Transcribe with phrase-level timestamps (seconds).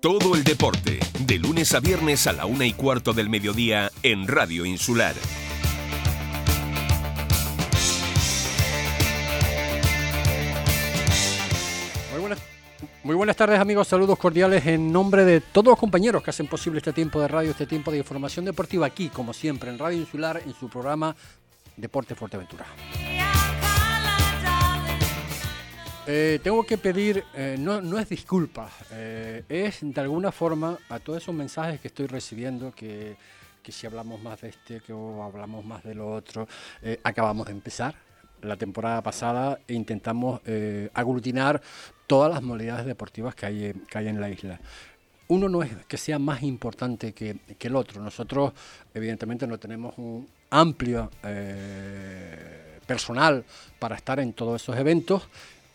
[0.00, 4.26] Todo el deporte, de lunes a viernes a la una y cuarto del mediodía en
[4.26, 5.14] Radio Insular.
[13.02, 16.78] Muy buenas, tardes amigos, saludos cordiales en nombre de todos los compañeros que hacen posible
[16.78, 20.40] este tiempo de radio, este tiempo de información deportiva aquí, como siempre, en Radio Insular,
[20.46, 21.14] en su programa
[21.76, 22.66] Deporte Fuerteventura.
[26.06, 31.22] Eh, tengo que pedir, eh, no, es disculpa, eh, es de alguna forma a todos
[31.22, 33.16] esos mensajes que estoy recibiendo, que,
[33.62, 36.48] que si hablamos más de este, que hablamos más de lo otro,
[37.02, 37.94] acabamos de empezar
[38.40, 40.40] la temporada pasada e intentamos
[40.94, 41.60] aglutinar
[42.06, 44.60] todas las modalidades deportivas que hay, que hay en la isla
[45.28, 48.02] uno no es que sea más importante que, el otro.
[48.02, 48.52] Nosotros,
[48.92, 51.08] evidentemente, no tenemos un amplio
[52.84, 53.44] personal
[53.78, 55.28] para estar en todos esos eventos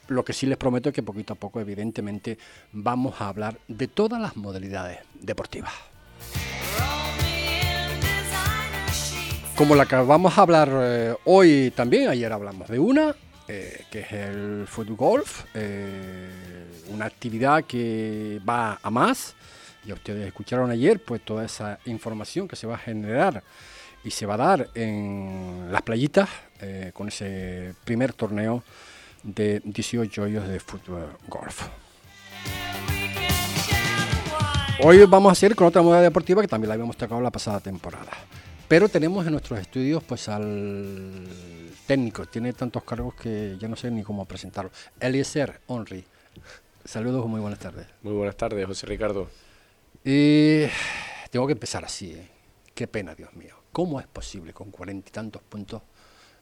[0.08, 2.38] lo que sí les prometo es que poquito a poco, evidentemente,
[2.72, 5.74] vamos a hablar de todas las modalidades deportivas.
[9.56, 13.16] Como la que vamos a hablar eh, hoy también, ayer hablamos de una,
[13.48, 16.30] eh, que es el fútbol golf, eh,
[16.90, 19.34] una actividad que va a más.
[19.86, 23.44] Ya ustedes escucharon ayer, pues toda esa información que se va a generar
[24.04, 26.28] y se va a dar en las playitas
[26.94, 28.64] con ese primer torneo
[29.26, 31.64] de 18 hoyos de fútbol golf.
[34.84, 37.60] Hoy vamos a hacer con otra modalidad deportiva que también la habíamos tocado la pasada
[37.60, 38.12] temporada.
[38.68, 41.28] Pero tenemos en nuestros estudios pues al
[41.88, 44.72] técnico, tiene tantos cargos que ya no sé ni cómo presentarlo.
[45.00, 46.06] Eliezer Henry.
[46.84, 47.88] Saludos, muy buenas tardes.
[48.04, 49.28] Muy buenas tardes, José Ricardo.
[50.04, 50.66] Y
[51.32, 52.12] tengo que empezar así.
[52.12, 52.30] ¿eh?
[52.76, 53.56] Qué pena, Dios mío.
[53.72, 55.82] ¿Cómo es posible con cuarenta y tantos puntos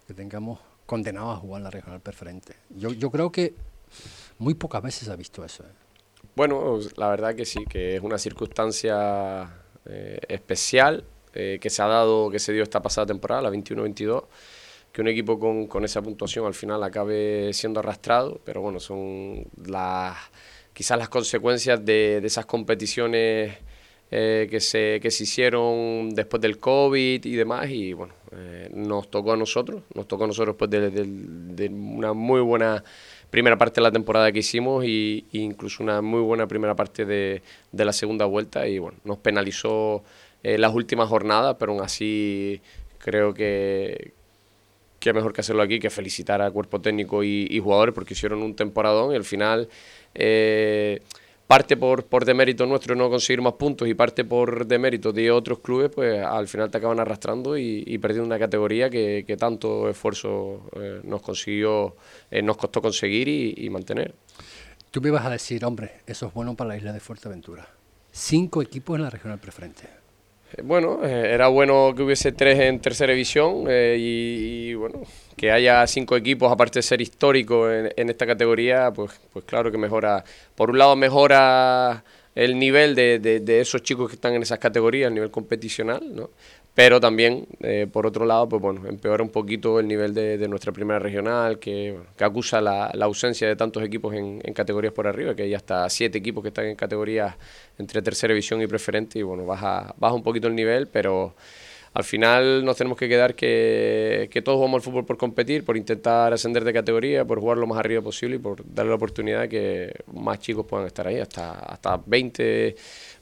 [0.06, 2.54] que tengamos condenado a jugar la regional preferente.
[2.70, 3.54] Yo, yo creo que
[4.38, 5.62] muy pocas veces ha visto eso.
[5.64, 5.84] ¿eh?
[6.34, 9.50] Bueno, la verdad que sí, que es una circunstancia
[9.86, 14.24] eh, especial eh, que se ha dado, que se dio esta pasada temporada, la 21-22,
[14.92, 19.44] que un equipo con, con, esa puntuación al final acabe siendo arrastrado, pero bueno, son
[19.66, 20.16] las
[20.72, 23.56] quizás las consecuencias de, de esas competiciones
[24.16, 29.10] eh, que, se, que se hicieron después del COVID y demás, y bueno, eh, nos
[29.10, 32.84] tocó a nosotros, nos tocó a nosotros después de, una muy buena
[33.30, 37.42] primera parte de la temporada que hicimos y, incluso una muy buena primera parte de,
[37.72, 40.04] la segunda vuelta y bueno, nos penalizó
[40.44, 42.60] eh, las últimas jornadas, pero aún así
[42.98, 44.12] creo que,
[45.00, 48.54] que mejor que hacerlo aquí que felicitar al cuerpo técnico y, jugadores porque hicieron un
[48.54, 49.68] temporadón y al final
[51.46, 55.58] parte por, por demérito nuestro no conseguir más puntos y parte por demérito de otros
[55.60, 61.00] clubes, pues al final te acaban arrastrando y, perdiendo una categoría que, tanto esfuerzo eh,
[61.04, 61.96] nos consiguió,
[62.30, 64.14] eh, nos costó conseguir y, mantener.
[64.90, 67.66] Tú me ibas a decir, hombre, eso es bueno para la isla de Fuerteventura.
[68.12, 70.03] Cinco equipos en la regional preferente.
[70.56, 75.02] Eh, bueno, era bueno que hubiese tres en tercera división y, bueno,
[75.36, 79.78] que haya cinco equipos, aparte de ser histórico en, esta categoría, pues, pues claro que
[79.78, 82.04] mejora, por un lado mejora
[82.34, 86.30] el nivel de, de, esos chicos que están en esas categorías, el nivel competicional, ¿no?
[86.74, 90.72] Pero también, eh, por otro lado, pues bueno, empeora un poquito el nivel de, nuestra
[90.72, 95.54] primera regional, que, acusa la, ausencia de tantos equipos en, categorías por arriba, que hay
[95.54, 97.36] hasta siete equipos que están en categorías
[97.78, 101.34] entre tercera división y preferente, y bueno, baja, baja un poquito el nivel, pero
[101.94, 106.32] al final nos tenemos que quedar que, todos jugamos al fútbol por competir, por intentar
[106.32, 109.48] ascender de categoría, por jugar lo más arriba posible y por darle la oportunidad de
[109.48, 112.74] que más chicos puedan estar ahí, hasta, hasta 20,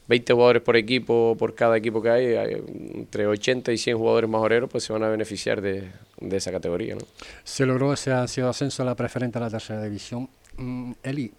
[0.07, 2.61] 20 jugadores por equipo, por cada equipo que hay,
[2.93, 5.91] entre 80 y 100 jugadores majoreros, pues se van a beneficiar de,
[6.31, 6.97] esa categoría.
[7.43, 10.29] Se logró ese ascenso a la preferente a la tercera división.
[10.57, 11.31] Mm, Eli,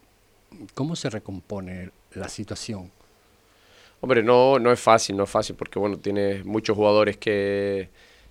[0.74, 2.90] ¿cómo se recompone la situación?
[4.00, 7.88] Hombre, no, no es fácil, no es fácil, porque bueno, tienes muchos jugadores que,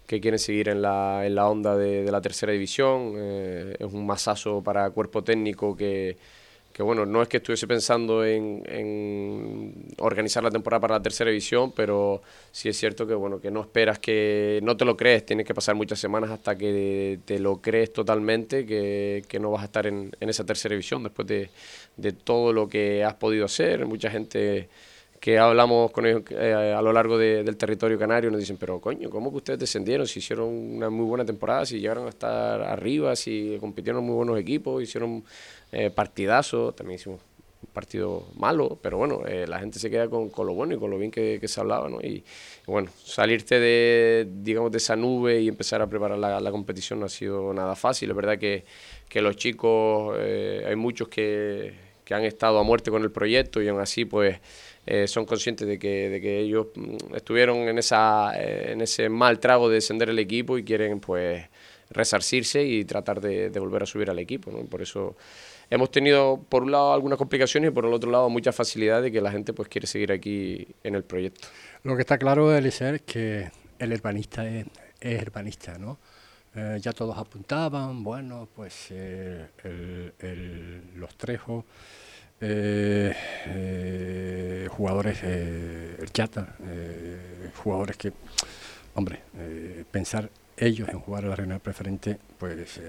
[0.08, 3.14] que quieren seguir en la, en la onda de, la tercera división.
[3.16, 6.18] Eh, es un masazo para cuerpo técnico que,
[6.74, 11.30] que, bueno, no es que estuviese pensando en, en, organizar la temporada para la tercera
[11.30, 15.24] división, pero sí es cierto que, bueno, que no esperas que, no te lo crees,
[15.24, 19.62] tienes que pasar muchas semanas hasta que te lo crees totalmente, que, que no vas
[19.62, 21.52] a estar en, en esa tercera división después de,
[21.96, 23.86] de todo lo que has podido hacer.
[23.86, 24.68] Mucha gente
[25.24, 29.10] que hablamos con ellos eh, a lo largo del territorio canario, nos dicen, pero coño,
[29.10, 30.06] ¿cómo que ustedes descendieron?
[30.06, 34.38] Si hicieron una muy buena temporada, si llegaron a estar arriba, si compitieron muy buenos
[34.38, 35.24] equipos, hicieron
[35.74, 37.22] eh, partidazos, también hicimos
[37.62, 40.92] un partido malo, pero bueno, eh, la gente se queda con, lo bueno y con
[40.92, 42.02] lo bien que, se hablaba, ¿no?
[42.02, 42.24] Y,
[42.68, 47.10] bueno, salirte de, digamos, de esa nube y empezar a preparar la, competición no ha
[47.10, 48.10] sido nada fácil.
[48.10, 48.66] Es verdad que,
[49.10, 51.74] que los chicos, hay muchos que,
[52.04, 54.40] que han estado a muerte con el proyecto y aún así, pues
[54.86, 59.40] eh, son conscientes de que, de que ellos mm, estuvieron en, esa, en ese mal
[59.40, 61.46] trago de descender el equipo y quieren pues
[61.90, 64.52] resarcirse y tratar de, volver a subir al equipo.
[64.52, 64.60] ¿no?
[64.66, 65.16] Por eso
[65.74, 69.12] hemos tenido por un lado algunas complicaciones y por el otro lado mucha facilidad de
[69.12, 71.48] que la gente pues quiere seguir aquí en el proyecto.
[71.82, 73.50] Lo que está claro, Eliseo, es que
[73.80, 74.68] el urbanista es,
[75.02, 75.98] es urbanista, ¿no?
[76.56, 79.48] Eh, ya todos apuntaban, bueno, pues eh,
[80.96, 81.66] los Trejos,
[82.40, 83.12] eh,
[84.70, 86.56] jugadores, el Chata,
[87.64, 88.14] jugadores que,
[88.94, 89.22] hombre,
[89.90, 92.80] pensar ellos en jugar a la reunión preferente, pues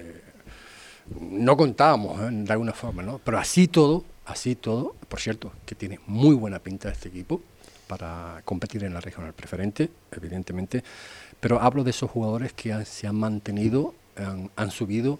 [1.19, 3.19] no contábamos de alguna forma, ¿no?
[3.23, 7.41] Pero así todo, así todo, por cierto, que tiene muy buena pinta este equipo
[7.87, 10.83] para competir en la regional preferente, evidentemente
[11.45, 13.93] pero hablo de esos jugadores que se han mantenido,
[14.55, 15.19] han, subido,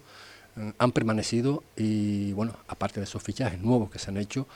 [0.79, 4.47] han permanecido y bueno, aparte de esos fichajes nuevos que se han hecho,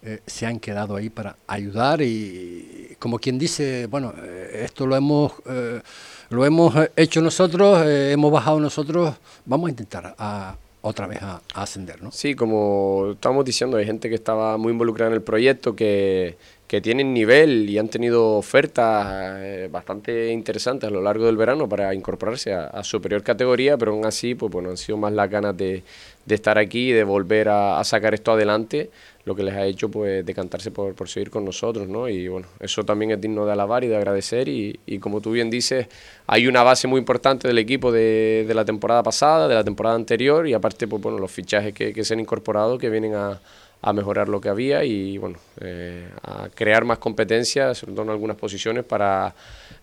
[0.00, 4.96] eh, se han quedado ahí para ayudar y como quien dice, bueno, eh, esto lo
[4.96, 5.82] hemos, eh,
[6.30, 9.14] lo hemos hecho nosotros, hemos bajado nosotros,
[9.44, 10.56] vamos a intentar a,
[10.88, 12.10] otra vez a, ascender, ¿no?
[12.10, 16.36] Sí, como estamos diciendo, hay gente que estaba muy involucrada en el proyecto, que
[16.68, 21.66] que tienen nivel y han tenido ofertas eh, bastante interesantes a lo largo del verano
[21.66, 25.56] para incorporarse a, superior categoría, pero aún así pues, bueno, han sido más las ganas
[25.56, 25.82] de,
[26.28, 28.90] estar aquí y de volver a, sacar esto adelante,
[29.24, 32.06] lo que les ha hecho pues decantarse por, por seguir con nosotros, ¿no?
[32.06, 35.30] Y bueno, eso también es digno de alabar y de agradecer y, y como tú
[35.32, 35.86] bien dices,
[36.26, 39.96] hay una base muy importante del equipo de, de, la temporada pasada, de la temporada
[39.96, 43.40] anterior y aparte pues bueno, los fichajes que, que se han incorporado que vienen a
[43.80, 48.10] a mejorar lo que había y bueno, eh, a crear más competencia, sobre todo en
[48.10, 49.34] algunas posiciones, para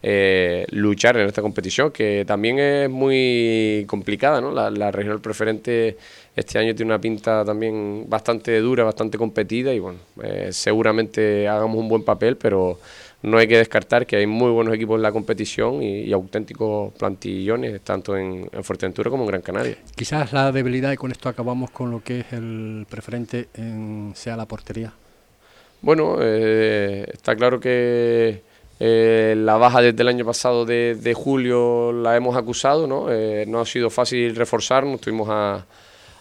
[0.04, 4.42] eh, luchar en esta competición, que también es muy complicada.
[4.42, 4.52] ¿no?
[4.52, 5.98] La, la, regional preferente
[6.36, 11.78] este año tiene una pinta también bastante dura, bastante competida y bueno, eh, seguramente hagamos
[11.78, 12.80] un buen papel, pero
[13.24, 17.82] no hay que descartar que hay muy buenos equipos en la competición y, auténticos plantillones,
[17.82, 19.78] tanto en, Fuerteventura como en Gran Canaria.
[19.96, 24.38] Quizás la debilidad, y con esto acabamos con lo que es el preferente, en, sea
[24.38, 24.94] la portería.
[25.82, 28.42] Bueno, eh, está claro que
[28.80, 33.08] eh, la baja desde el año pasado de, julio la hemos acusado, ¿no?
[33.10, 35.66] Eh, no ha sido fácil reforzarnos, tuvimos a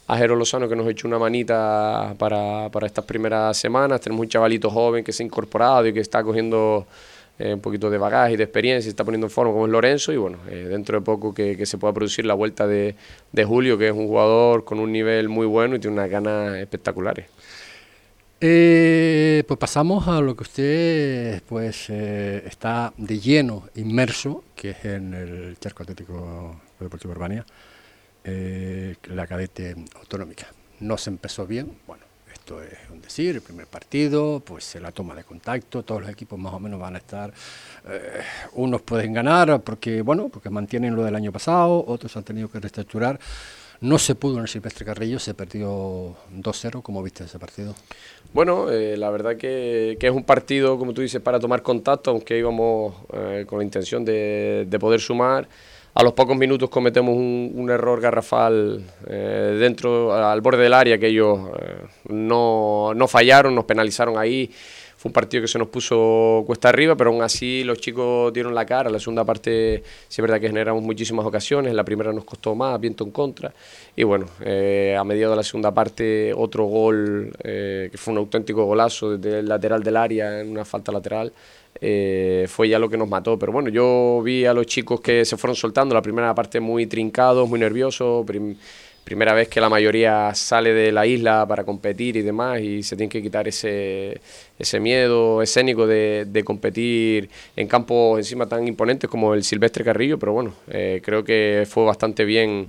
[0.06, 4.00] a Jero Lozano que nos ha hecho una manita para, para estas primeras semanas.
[4.00, 6.86] Tenemos un chavalito joven que se ha incorporado y que está cogiendo
[7.38, 9.72] eh, un poquito de bagaje y de experiencia y está poniendo en forma como es
[9.72, 12.94] Lorenzo y bueno, eh, dentro de poco que, se pueda producir la vuelta de,
[13.32, 16.56] de, Julio, que es un jugador con un nivel muy bueno y tiene unas ganas
[16.56, 17.26] espectaculares.
[18.40, 25.14] Eh, pues pasamos a lo que usted pues está de lleno inmerso, que es en
[25.14, 27.46] el charco atlético deportivo Urbania
[28.24, 30.46] eh, la cadete autonómica.
[30.80, 35.14] No se empezó bien, bueno, esto es un decir, el primer partido, pues la toma
[35.14, 37.32] de contacto, todos los equipos más o menos van a estar,
[37.86, 38.22] eh,
[38.54, 42.60] unos pueden ganar porque, bueno, porque mantienen lo del año pasado, otros han tenido que
[42.60, 43.20] reestructurar.
[43.80, 46.80] No se pudo en el Silvestre Carrillo, se perdió 2-0.
[46.80, 47.74] ¿Cómo viste ese partido?
[48.32, 52.10] Bueno, eh, la verdad que, que, es un partido, como tú dices, para tomar contacto,
[52.10, 52.94] aunque íbamos
[53.46, 55.48] con la intención de, de poder sumar
[55.94, 61.06] a los pocos minutos cometemos un, error garrafal eh, dentro, al borde del área, que
[61.06, 64.50] ellos eh, no, no, fallaron, nos penalizaron ahí.
[64.96, 68.54] Fue un partido que se nos puso cuesta arriba, pero aún así los chicos dieron
[68.54, 68.90] la cara.
[68.90, 71.74] La segunda parte, sí es verdad que generamos muchísimas ocasiones.
[71.74, 73.52] La primera nos costó más, viento en contra.
[73.94, 78.64] Y bueno, eh, a mediados de la segunda parte, otro gol, que fue un auténtico
[78.64, 81.32] golazo desde el lateral del área, en una falta lateral.
[81.80, 83.38] Eh, fue ya lo que nos mató.
[83.38, 86.86] Pero bueno, yo vi a los chicos que se fueron soltando, la primera parte muy
[86.86, 88.24] trincados, muy nerviosos,
[89.04, 92.96] primera vez que la mayoría sale de la isla para competir y demás, y se
[92.96, 94.20] tiene que quitar ese,
[94.58, 100.18] ese miedo escénico de, de competir en campos encima tan imponentes como el Silvestre Carrillo,
[100.18, 102.66] pero bueno, eh, creo que fue bastante bien.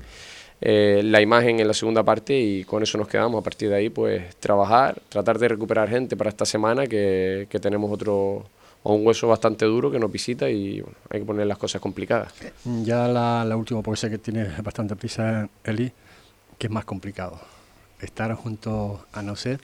[0.61, 3.39] Eh, la imagen en la segunda parte y con eso nos quedamos.
[3.41, 7.59] A partir de ahí, pues trabajar, tratar de recuperar gente para esta semana que, que
[7.59, 8.45] tenemos otro,
[8.87, 12.31] o un hueso bastante duro que nos visita y hay que poner las cosas complicadas.
[12.83, 15.91] Ya la, la última, porque sé que tiene bastante prisa, Eli,
[16.59, 17.39] que es más complicado.
[17.99, 19.59] Estar junto a Noset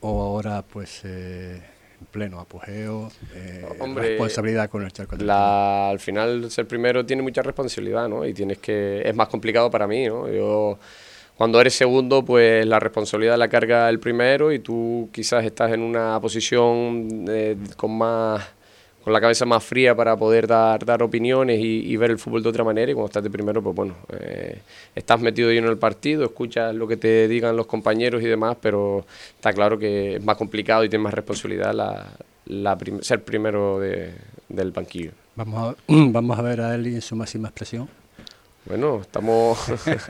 [0.00, 1.60] o ahora pues eh,
[2.00, 5.16] en pleno apogeo, eh, responsabilidad con el charco.
[5.16, 8.24] La, al final ser primero tiene mucha responsabilidad, ¿no?
[8.24, 10.28] Y tienes que es más complicado para mí, ¿no?
[10.28, 10.78] Yo
[11.36, 15.80] cuando eres segundo, pues la responsabilidad la carga el primero y tú quizás estás en
[15.80, 18.44] una posición eh, con más
[19.04, 22.48] con la cabeza más fría para poder dar, dar opiniones y, ver el fútbol de
[22.48, 24.62] otra manera y cuando estás de primero, pues bueno, eh,
[24.94, 28.56] estás metido lleno en el partido, escuchas lo que te digan los compañeros y demás,
[28.62, 31.74] pero está claro que es más complicado y tienes más responsabilidad
[32.46, 35.10] la, ser primero del banquillo.
[35.36, 37.86] Vamos a, vamos a ver a Eli en su máxima expresión.
[38.66, 39.58] Bueno, estamos,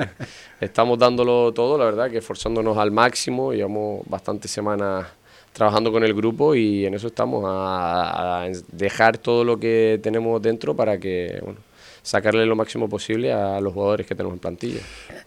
[0.61, 3.53] estamos dándolo todo, la verdad, que esforzándonos al máximo.
[3.53, 5.07] Llevamos bastantes semanas
[5.53, 10.41] trabajando con el grupo y en eso estamos, a, a dejar todo lo que tenemos
[10.41, 11.59] dentro para que, bueno,
[12.05, 14.81] sacarle lo máximo posible a los jugadores que tenemos en plantilla.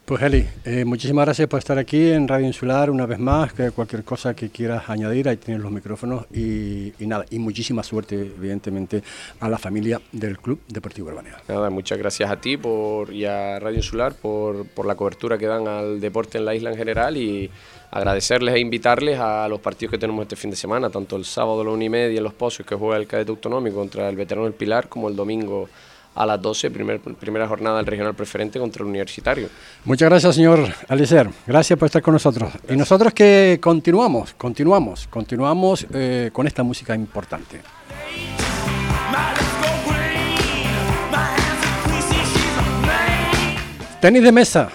[0.05, 3.72] Pues Eli, eh, muchísimas gracias por estar aquí en Radio Insular una vez más, que
[3.72, 9.01] cualquier cosa que quieras añadir, ahí tienes los micrófonos y, nada, y muchísima suerte evidentemente
[9.39, 11.41] a la familia del Club Deportivo Urbanea.
[11.48, 15.48] Nada, muchas gracias a ti por, y a Radio Insular por, por la cobertura que
[15.48, 17.50] dan al deporte en la isla en general y
[17.89, 21.62] agradecerles e invitarles a los partidos que tenemos este fin de semana, tanto el sábado
[21.62, 24.15] a la una y media en Los Pozos, que juega el cadete autonómico contra el
[24.15, 25.67] veterano del Pilar, como el domingo
[26.17, 29.50] a las 12, primer, primera jornada del regional preferente contra el universitario.
[29.86, 31.29] Muchas gracias, señor Alicer.
[31.45, 32.51] Gracias por estar con nosotros.
[32.67, 37.62] Y nosotros que continuamos, continuamos, continuamos eh, con esta música importante.
[44.01, 44.69] Tenis de mesa.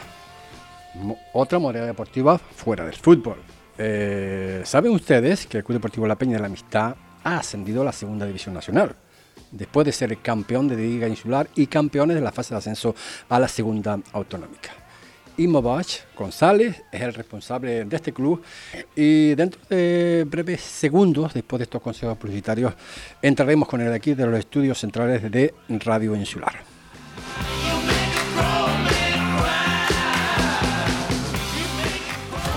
[1.33, 3.37] Otra modalidad deportiva fuera del fútbol.
[3.79, 6.95] Eh, Saben ustedes que el Club Deportivo La Peña de la Amistad
[7.25, 8.95] ha ascendido a la segunda división nacional
[9.53, 12.95] después de ser campeón de Liga Insular y campeones de la fase de ascenso
[13.29, 14.71] a la segunda autonómica.
[15.37, 18.43] Imovach González es el responsable de este club
[18.95, 22.75] y dentro de breves segundos, después de estos consejos publicitarios,
[23.23, 26.72] entraremos con él aquí de los estudios centrales de Radio Insular.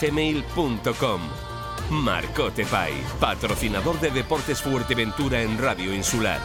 [0.00, 1.20] gmail.com.
[1.90, 6.40] Marcote Pay, patrocinador de Deportes Fuerteventura en Radio Insular.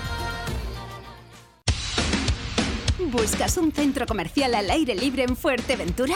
[3.12, 6.15] ¿Buscas un centro comercial al aire libre en Fuerteventura?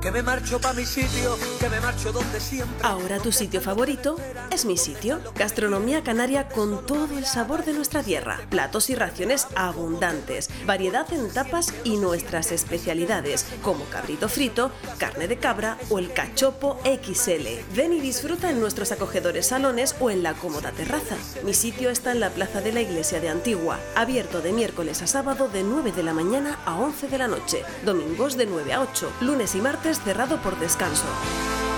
[0.00, 2.86] Que me marcho pa' mi sitio, que me marcho donde siempre.
[2.88, 4.16] Ahora tu sitio favorito
[4.50, 5.20] es mi sitio.
[5.34, 8.40] Gastronomía canaria con todo el sabor de nuestra tierra.
[8.48, 10.48] Platos y raciones abundantes.
[10.64, 16.80] Variedad en tapas y nuestras especialidades, como cabrito frito, carne de cabra o el cachopo
[16.84, 17.60] XL.
[17.76, 21.16] Ven y disfruta en nuestros acogedores salones o en la cómoda terraza.
[21.44, 25.06] Mi sitio está en la plaza de la iglesia de Antigua, abierto de miércoles a
[25.06, 28.80] sábado de 9 de la mañana a 11 de la noche, domingos de 9 a
[28.80, 31.06] 8, lunes y martes cerrado por descanso.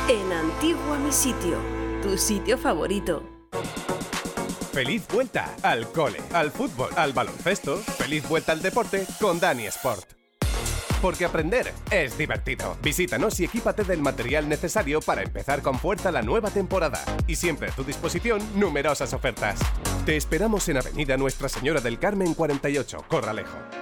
[0.08, 1.56] En Antigua mi sitio,
[2.02, 3.22] tu sitio favorito.
[4.72, 7.76] Feliz vuelta al cole, al fútbol, al baloncesto.
[7.76, 10.14] Feliz vuelta al deporte con Dani Sport.
[11.02, 12.76] Porque aprender es divertido.
[12.82, 17.04] Visítanos y equípate del material necesario para empezar con fuerza la nueva temporada.
[17.26, 19.58] Y siempre a tu disposición numerosas ofertas.
[20.06, 23.81] Te esperamos en Avenida Nuestra Señora del Carmen 48, Corralejo.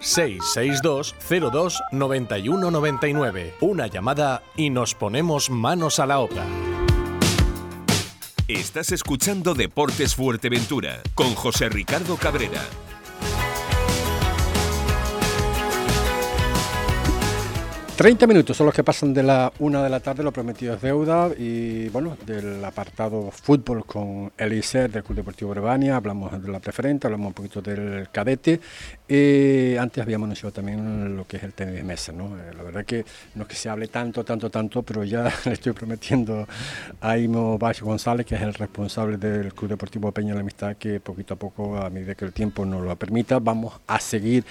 [0.00, 1.14] 662
[1.52, 3.54] 02 91 99.
[3.60, 6.44] Una llamada y nos ponemos manos a la obra.
[8.48, 12.60] Estás escuchando Deportes Fuerteventura con José Ricardo Cabrera.
[18.00, 20.80] 30 minutos son los que pasan de la una de la tarde, lo prometido es
[20.80, 21.28] deuda.
[21.36, 27.06] Y bueno, del apartado fútbol con Eliser del Club Deportivo Brebania, hablamos de la preferente,
[27.06, 28.58] hablamos un poquito del cadete.
[29.06, 32.38] y antes habíamos anunciado también lo que es el tenis de mesa, ¿no?
[32.38, 33.04] Eh, la verdad que
[33.34, 36.48] no es que se hable tanto, tanto, tanto, pero ya le estoy prometiendo
[37.02, 40.76] a Imo Bacho González, que es el responsable del Club Deportivo Peña de la Amistad,
[40.78, 44.42] que poquito a poco, a medida que el tiempo nos lo permita, vamos a seguir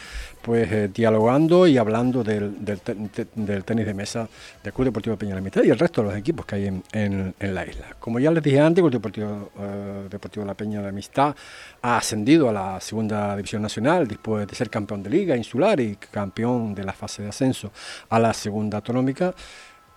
[0.44, 4.28] pues eh, dialogando y hablando del, del, del tenis de mesa
[4.64, 6.84] del Club Deportivo Peña la Mitad y el resto de los equipos que hay en,
[6.92, 7.96] en, la isla.
[8.00, 11.36] Como ya les dije antes, el Club Deportivo, uh, Deportivo La Peña la Amistad
[11.82, 15.96] ha ascendido a la segunda división nacional después de ser campeón de liga insular y
[15.96, 17.72] campeón de la fase de ascenso
[18.10, 19.34] a la segunda autonómica.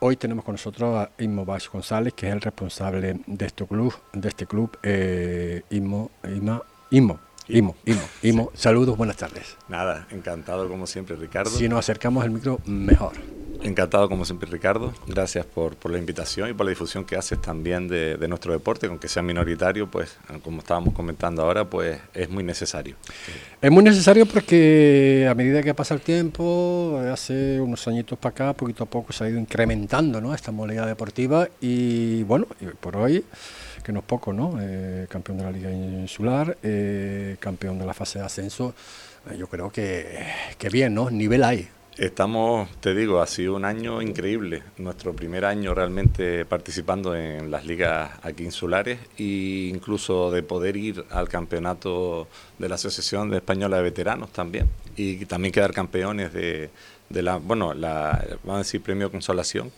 [0.00, 4.28] Hoy tenemos con nosotros a Inmo González, que es el responsable de este club, de
[4.28, 9.56] este club, eh, Inmo, Ima, Inmo, Imo, Imo, Imo, saludos, buenas tardes.
[9.68, 11.50] Nada, encantado como siempre, Ricardo.
[11.50, 13.12] Si nos acercamos al micro, mejor.
[13.62, 14.92] Encantado como siempre, Ricardo.
[15.06, 18.52] Gracias por, por la invitación y por la difusión que haces también de, de, nuestro
[18.52, 22.96] deporte, aunque sea minoritario, pues como estábamos comentando ahora, pues es muy necesario.
[23.60, 28.52] Es muy necesario porque a medida que pasa el tiempo, hace unos añitos para acá,
[28.52, 30.34] poquito a poco se ha ido incrementando ¿no?
[30.34, 32.46] esta modalidad deportiva y bueno,
[32.80, 33.24] por hoy
[33.82, 34.58] que no es poco, ¿no?
[34.60, 38.74] Eh, campeón de la Liga Insular, eh, campeón de la fase de ascenso.
[39.30, 40.26] Eh, yo creo que,
[40.58, 41.10] que bien, ¿no?
[41.10, 41.68] Nivel hay.
[41.98, 44.62] Estamos, te digo, ha sido un año increíble.
[44.78, 51.04] Nuestro primer año realmente participando en las ligas aquí insulares e incluso de poder ir
[51.10, 54.70] al campeonato de la Asociación de Española de Veteranos también.
[54.96, 56.70] Y también quedar campeones de,
[57.10, 59.70] la, bueno, la, vamos a decir, premio consolación.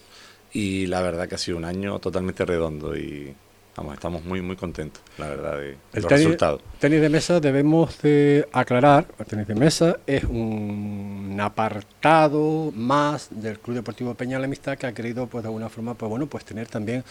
[0.53, 3.35] Y la verdad que ha sido un año totalmente redondo y
[3.77, 6.63] Vamos, estamos muy muy contentos, la verdad, de el los tenis, resultados.
[6.79, 13.59] Tenis de mesa debemos de aclarar, el tenis de mesa es un apartado más del
[13.59, 16.45] Club Deportivo Peña la Amistad que ha querido pues de alguna forma pues bueno pues
[16.45, 17.03] tener también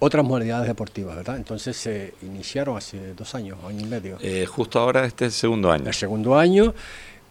[0.00, 1.36] otras modalidades deportivas, ¿verdad?
[1.36, 4.18] Entonces se iniciaron hace dos años, año y medio.
[4.20, 5.86] Eh, justo ahora este es el segundo año.
[5.86, 6.74] El segundo año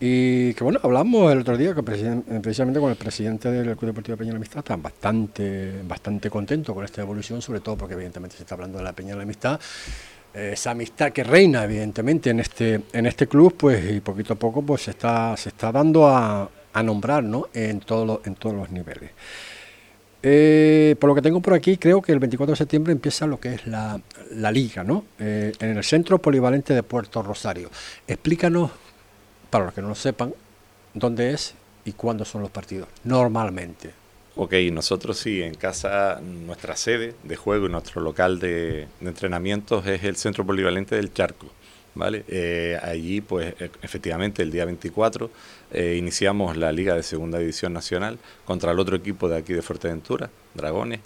[0.03, 4.17] y que bueno, hablamos el otro día que precisamente con el presidente del Club Deportivo
[4.17, 8.35] Peña de la Amistad, están bastante, bastante contentos con esta evolución, sobre todo porque evidentemente
[8.35, 9.59] se está hablando de la Peña de la Amistad.
[10.33, 14.63] esa amistad que reina evidentemente en este, en este club, pues y poquito a poco
[14.63, 17.49] pues se está, se está dando a, a nombrar ¿no?
[17.53, 19.11] en, todo en todos los niveles.
[20.23, 23.39] Eh, por lo que tengo por aquí, creo que el 24 de septiembre empieza lo
[23.39, 23.99] que es la,
[24.31, 25.05] la liga, ¿no?
[25.19, 27.69] Eh, en el Centro Polivalente de Puerto Rosario.
[28.07, 28.71] Explícanos
[29.51, 30.33] para los que no lo sepan,
[30.95, 31.53] dónde es
[31.85, 33.91] y cuándo son los partidos, normalmente.
[34.35, 40.03] Ok, nosotros sí, en casa, nuestra sede de juego y nuestro local de, entrenamientos es
[40.03, 41.47] el Centro Polivalente del Charco.
[41.93, 42.23] ¿vale?
[42.29, 45.29] Eh, allí, pues e, efectivamente, el día 24
[45.71, 49.61] eh, iniciamos la Liga de Segunda División Nacional contra el otro equipo de aquí de
[49.61, 51.01] Fuerteventura, Dragones.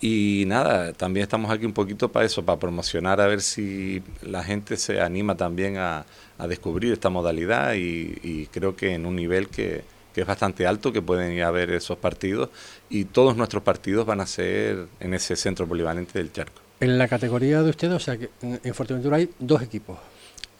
[0.00, 4.44] Y nada, también estamos aquí un poquito para eso, para promocionar a ver si la
[4.44, 6.04] gente se anima también a,
[6.38, 10.92] a descubrir esta modalidad y, creo que en un nivel que, que, es bastante alto,
[10.92, 12.50] que pueden ir a ver esos partidos
[12.90, 16.60] y todos nuestros partidos van a ser en ese centro polivalente del charco.
[16.80, 19.98] En la categoría de ustedes, o sea que en Fuerteventura hay dos equipos.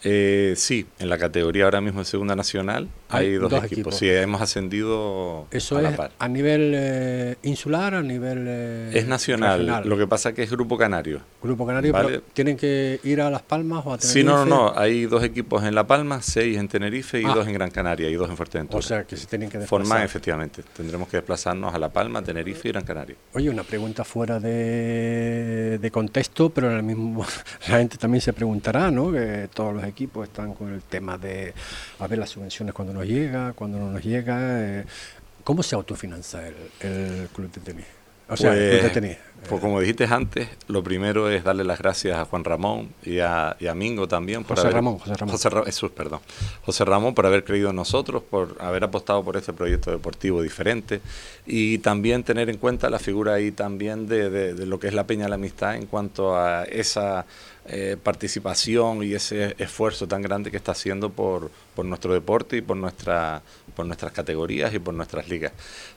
[0.03, 3.97] Eh, sí, en la categoría ahora mismo de Segunda Nacional hay, dos, equipos.
[3.97, 8.45] Sí, hemos ascendido Eso a la es a nivel eh, insular, a nivel...
[8.49, 9.83] Eh, es nacional.
[9.85, 11.21] Lo que pasa que es Grupo Canario.
[11.43, 14.21] Grupo Canario, pero ¿tienen que ir a Las Palmas o a Tenerife?
[14.21, 14.79] Sí, no, no, no.
[14.79, 17.33] Hay dos equipos en La Palma, seis en Tenerife y ah.
[17.35, 18.79] dos en Gran Canaria y dos en Fuerteventura.
[18.79, 19.87] O sea, que se tienen que desplazar.
[19.87, 20.63] Formar, efectivamente.
[20.77, 23.17] Tendremos que desplazarnos a La Palma, Tenerife y Gran Canaria.
[23.35, 27.25] Oye, una pregunta fuera de, de contexto, pero en el mismo
[27.69, 29.13] la gente también se preguntará, ¿no?
[29.13, 31.55] Que todos los equipos están con el tema de
[31.99, 34.39] a ver las subvenciones cuando nos llega, cuando no nos llega.
[34.41, 34.85] Eh,
[35.45, 37.87] ¿Cómo se autofinancia el, el club de tenis?
[38.29, 39.17] O sea, de pues, tenis.
[39.49, 43.57] Pues como dijiste antes, lo primero es darle las gracias a Juan Ramón y a,
[43.61, 44.43] y a Mingo también.
[44.43, 45.37] Por José, Ramón, José Ramón.
[45.37, 46.21] José Jesús, perdón.
[46.65, 51.01] José Ramón por haber creído en nosotros, por haber apostado por este proyecto deportivo diferente
[51.47, 55.07] y también tener en cuenta la figura ahí también de, de lo que es la
[55.07, 57.27] Peña de la Amistad en cuanto a esa
[57.69, 62.61] eh, participación y ese esfuerzo tan grande que está haciendo por, por nuestro deporte y
[62.61, 63.43] por, nuestra,
[63.75, 65.53] por nuestras categorías y por nuestras ligas.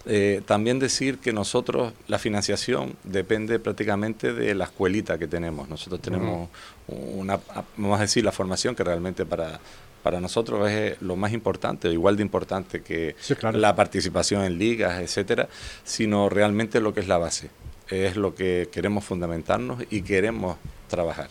[0.05, 5.69] Eh, también decir que nosotros, la financiación depende prácticamente de la escuelita que tenemos.
[5.69, 6.49] Nosotros tenemos
[6.87, 7.39] una,
[7.77, 9.59] vamos a decir, la formación que realmente para,
[10.01, 13.15] para nosotros es lo más importante, igual de importante que
[13.53, 15.49] la participación en ligas, etcétera,
[15.83, 17.49] sino realmente lo que es la base.
[17.89, 21.29] Es lo que queremos fundamentarnos y queremos trabajar.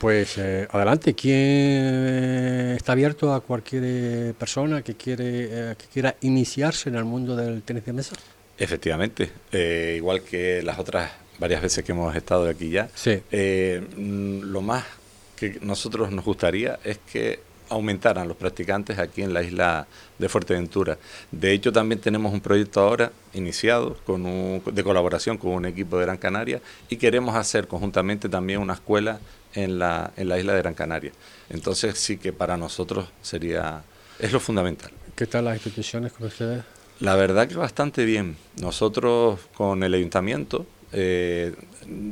[0.00, 6.16] Pues eh, adelante, ¿quién está abierto a cualquier eh, persona que, quiere, eh, que quiera
[6.22, 8.16] iniciarse en el mundo del tenis de mesa?
[8.56, 9.30] Efectivamente,
[9.96, 14.84] igual que las otras varias veces que hemos estado aquí ya, eh, mm, lo más
[15.36, 19.86] que nosotros nos gustaría es que aumentaran los practicantes aquí en la isla
[20.18, 20.96] de Fuerteventura.
[21.30, 26.06] De hecho, también tenemos un proyecto ahora iniciado con de colaboración con un equipo de
[26.06, 29.20] Gran Canaria y queremos hacer conjuntamente también una escuela
[29.54, 31.12] en la, en la isla de Gran Canaria.
[31.48, 33.82] Entonces sí que para nosotros sería,
[34.18, 34.90] es lo fundamental.
[35.14, 36.62] ¿Qué tal las instituciones con ustedes?
[37.00, 38.36] La verdad que bastante bien.
[38.60, 41.54] Nosotros con el ayuntamiento, eh,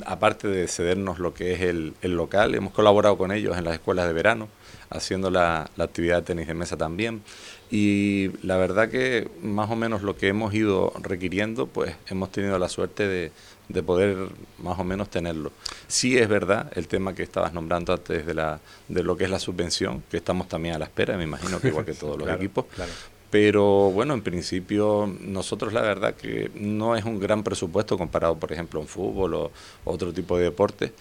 [0.06, 4.06] aparte de cedernos lo que es el, local, hemos colaborado con ellos en las escuelas
[4.06, 4.48] de verano,
[4.90, 7.22] haciendo la, actividad de tenis de mesa también.
[7.70, 12.58] Y la verdad que más o menos lo que hemos ido requiriendo, pues hemos tenido
[12.58, 13.30] la suerte de,
[13.68, 14.16] de poder
[14.58, 15.52] más o menos tenerlo.
[15.86, 19.30] Sí es verdad el tema que estabas nombrando antes de, la, de lo que es
[19.30, 22.28] la subvención, que estamos también a la espera, me imagino que igual que todos los
[22.36, 22.92] equipos, claro.
[23.30, 28.52] Pero bueno, en principio nosotros la verdad que no es un gran presupuesto comparado, por
[28.52, 29.50] ejemplo, en fútbol o
[29.84, 30.94] otro tipo de deporte,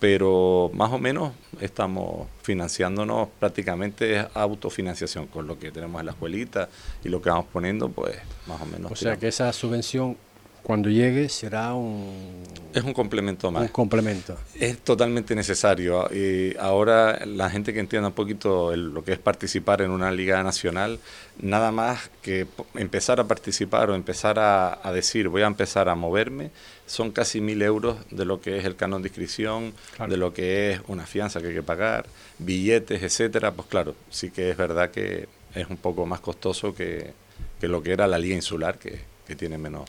[0.00, 6.68] pero más o menos estamos financiándonos prácticamente autofinanciación con lo que tenemos en la escuelita
[7.04, 8.92] y lo que vamos poniendo, pues más o menos.
[8.92, 10.16] O sea que esa subvención
[10.62, 12.42] cuando llegue será un...
[12.74, 13.62] Es un complemento más.
[13.62, 14.36] Un complemento.
[14.54, 16.06] Es totalmente necesario.
[16.14, 20.42] Y ahora la gente que entienda un poquito lo que es participar en una liga
[20.42, 20.98] nacional,
[21.40, 26.50] nada más que empezar a participar o empezar a, decir voy a empezar a moverme,
[26.86, 29.72] son casi mil euros de lo que es el canon de inscripción,
[30.06, 32.06] de lo que es una fianza que hay que pagar,
[32.38, 33.52] billetes, etcétera.
[33.52, 37.12] Pues claro, sí que es verdad que es un poco más costoso que,
[37.62, 39.88] lo que era la liga insular, que, que tiene menos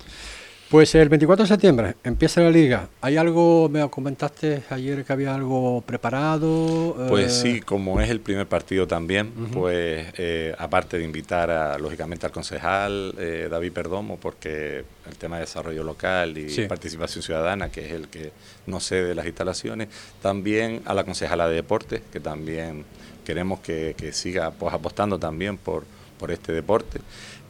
[0.70, 2.90] pues el 24 de septiembre empieza la liga.
[3.02, 6.96] ¿Hay algo, me comentaste ayer que había algo preparado?
[7.10, 11.78] Pues sí, eh, como es el primer partido también, pues eh, aparte de invitar a,
[11.80, 17.70] lógicamente al concejal eh, David Perdomo, porque el tema de desarrollo local y participación ciudadana,
[17.70, 18.32] que es el que
[18.68, 19.88] no cede las instalaciones,
[20.22, 22.86] también a la concejala de deportes, que también
[23.26, 25.84] queremos que, siga pues, apostando también por,
[26.20, 27.00] por este deporte.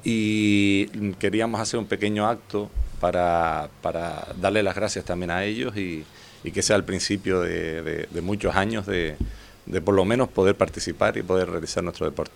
[0.06, 0.86] Y
[1.20, 6.06] queríamos hacer un pequeño acto para, para darle las gracias también a ellos y,
[6.54, 9.16] que sea el principio de, muchos años de,
[9.84, 12.34] por lo menos poder participar y poder realizar nuestro deporte.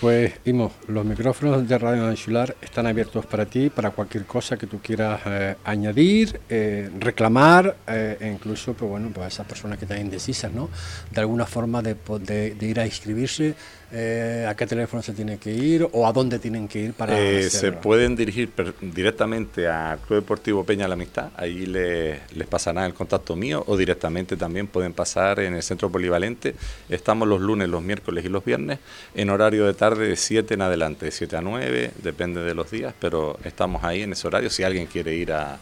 [0.00, 4.68] Pues, Imo, los micrófonos de Radio Insular están abiertos para ti, para cualquier cosa que
[4.68, 9.86] tú quieras eh, añadir, eh, reclamar, eh, e incluso, pues bueno, pues esas personas que
[9.86, 10.70] están indecisas, ¿no?
[11.10, 13.56] De alguna forma de ir a inscribirse
[13.92, 17.18] eh, a qué teléfono se tiene que ir o a dónde tienen que ir para
[17.18, 21.30] eh, se pueden dirigir directamente al Club Deportivo Peña la Amistad.
[21.36, 25.90] Ahí les, les pasarán el contacto mío o directamente también pueden pasar en el centro
[25.90, 26.54] polivalente.
[26.88, 28.78] Estamos los lunes, los miércoles y los viernes
[29.14, 32.70] en horario de tarde de 7 en adelante de 7 a 9, depende de los
[32.70, 35.58] días pero estamos ahí en ese horario si alguien quiere ir a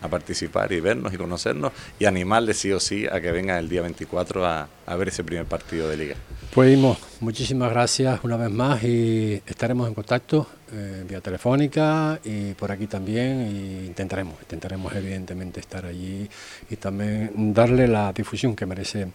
[0.00, 3.68] a participar y vernos y conocernos y animarles sí o sí a que vengan el
[3.68, 6.16] día 24 a, a ver ese primer partido de liga.
[6.54, 6.78] Pues
[7.20, 12.86] muchísimas gracias una vez más y estaremos en contacto eh, vía telefónica y por aquí
[12.86, 16.28] también y intentaremos, intentaremos evidentemente estar allí
[16.68, 19.08] y también darle la difusión que merece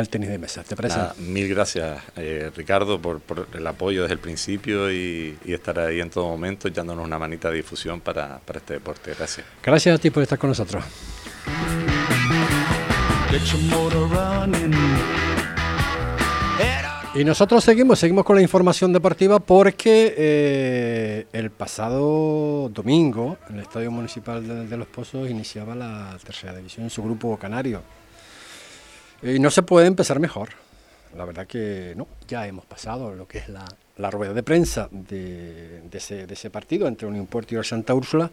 [0.00, 0.62] el tenis de mesa.
[0.62, 0.98] ¿Te parece?
[1.18, 3.20] mil gracias, eh, Ricardo, por,
[3.54, 7.56] el apoyo desde el principio y, estar ahí en todo momento echándonos una manita de
[7.56, 9.14] difusión para, para este deporte.
[9.16, 9.46] Gracias.
[9.62, 10.84] Gracias a ti por estar con nosotros.
[17.14, 23.62] Y nosotros seguimos, seguimos con la información deportiva porque eh, el pasado domingo en el
[23.62, 27.82] Estadio Municipal de, de, Los Pozos iniciaba la tercera división en su grupo canario.
[29.22, 30.50] Y no se puede empezar mejor.
[31.16, 35.80] La verdad que no, ya hemos pasado lo que es la, rueda de prensa de,
[35.90, 38.30] ese, partido entre Unión Puerto y el Santa Úrsula.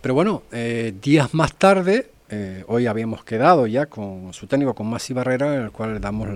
[0.00, 4.88] Pero bueno, eh, días más tarde, eh, hoy habíamos quedado ya con su técnico, con
[4.88, 6.28] Maxi Barrera, en el cual le damos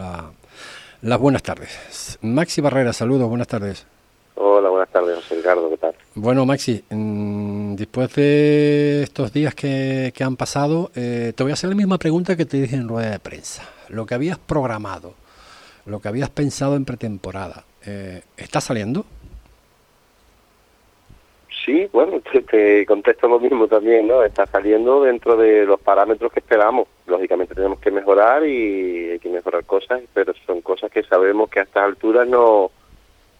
[1.02, 2.18] las buenas tardes.
[2.22, 3.86] Maxi Barrera, saludos, buenas tardes.
[4.34, 5.94] Hola, buenas tardes, José Ricardo, ¿qué tal?
[6.14, 7.39] Bueno, Maxi, mm,
[7.80, 12.36] después de estos días que, han pasado, eh, te voy a hacer la misma pregunta
[12.36, 13.66] que te dije en rueda de prensa.
[13.88, 15.14] Lo que habías programado,
[15.86, 19.06] lo que habías pensado en pretemporada, eh, ¿está saliendo?
[21.64, 24.22] Sí, bueno, te, contesto lo mismo también, ¿no?
[24.24, 26.86] Está saliendo dentro de los parámetros que esperamos.
[27.06, 31.60] Lógicamente tenemos que mejorar y hay que mejorar cosas, pero son cosas que sabemos que
[31.60, 32.70] a estas alturas no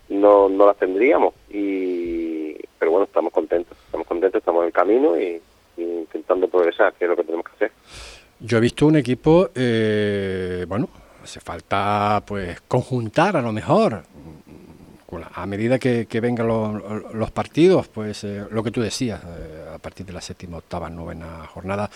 [0.09, 1.35] no, no las tendríamos.
[1.51, 2.40] Y,
[2.81, 5.41] pero bueno, estamos contentos, estamos contentos, estamos en el camino y,
[5.77, 7.73] intentando progresar, que es lo que tenemos que hacer.
[8.41, 10.89] Yo he visto un equipo, eh, bueno,
[11.23, 14.03] hace falta pues conjuntar a lo mejor
[15.35, 20.13] a medida que, vengan los, partidos, pues eh, lo que tú decías, eh, partir de
[20.13, 21.91] la séptima, octava, novena jornada,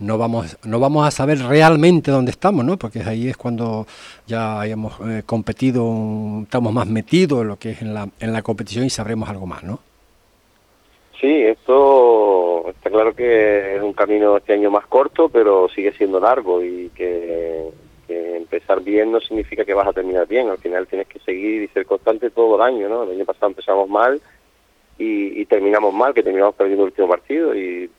[0.00, 2.76] no vamos, no vamos a saber realmente dónde estamos, ¿no?
[2.76, 3.86] Porque ahí es cuando
[4.26, 8.42] ya hayamos eh, competido, estamos más metidos en lo que es en la, en la
[8.42, 9.80] competición y sabremos algo más, ¿no?
[11.20, 16.20] Sí, esto está claro que es un camino este año más corto, pero sigue siendo
[16.20, 17.70] largo y que,
[18.08, 20.48] empezar bien no significa que vas a terminar bien.
[20.48, 23.02] Al final tienes que seguir y ser constante todo el año, ¿no?
[23.02, 24.20] El año pasado empezamos mal
[24.98, 27.90] y, terminamos mal, que terminamos perdiendo el último partido y,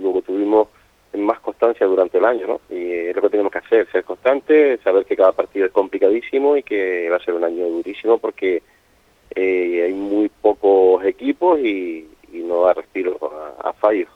[0.00, 0.68] luego tuvimos
[1.14, 2.60] más constancia durante el año, ¿no?
[2.70, 6.56] Y es lo que tenemos que hacer, ser constante, saber que cada partido es complicadísimo
[6.56, 8.62] y que va a ser un año durísimo porque
[9.34, 12.06] eh, hay muy pocos equipos y,
[12.36, 13.18] y no da respiro
[13.62, 14.06] a, fallo.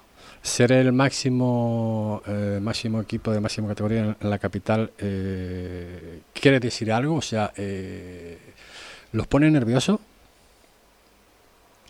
[0.42, 6.92] Ser el máximo eh, máximo equipo de máxima categoría en, la capital, eh, ¿quiere decir
[6.92, 7.16] algo?
[7.16, 8.38] O sea, eh,
[9.12, 10.00] ¿los pone nerviosos?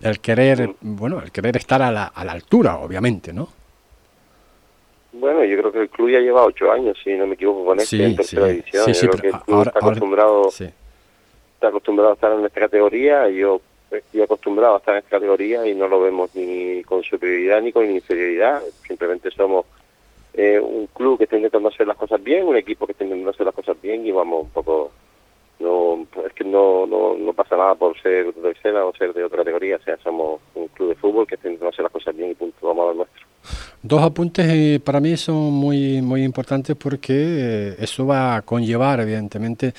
[0.01, 0.97] El querer, mm.
[0.97, 3.49] bueno, el querer estar a la, a la altura, obviamente, ¿no?
[5.13, 7.81] Bueno, yo creo que el club ya lleva ocho años, si no me equivoco, con
[7.81, 8.95] este en tercera división.
[8.95, 13.29] Sí, creo que el club está acostumbrado, está acostumbrado a estar en esta categoría.
[13.29, 17.61] Yo estoy acostumbrado a estar en esta categoría y no lo vemos ni con superioridad
[17.63, 18.63] ni con inferioridad.
[18.87, 19.67] Simplemente somos
[20.35, 23.31] eh, un club que está intentando hacer las cosas bien, un equipo que está intentando
[23.31, 24.93] hacer las cosas bien y vamos un poco...
[25.59, 29.23] No, es que no, no, no pasa nada por ser de tercera o ser de
[29.23, 32.17] otra categoría, o sea, somos un club de fútbol que está intentando hacer las cosas
[32.17, 33.27] bien y punto, vamos a lo nuestro.
[33.83, 39.01] Dos apuntes eh, para mí son muy, muy importantes porque eh, eso va a conllevar,
[39.01, 39.75] evidentemente,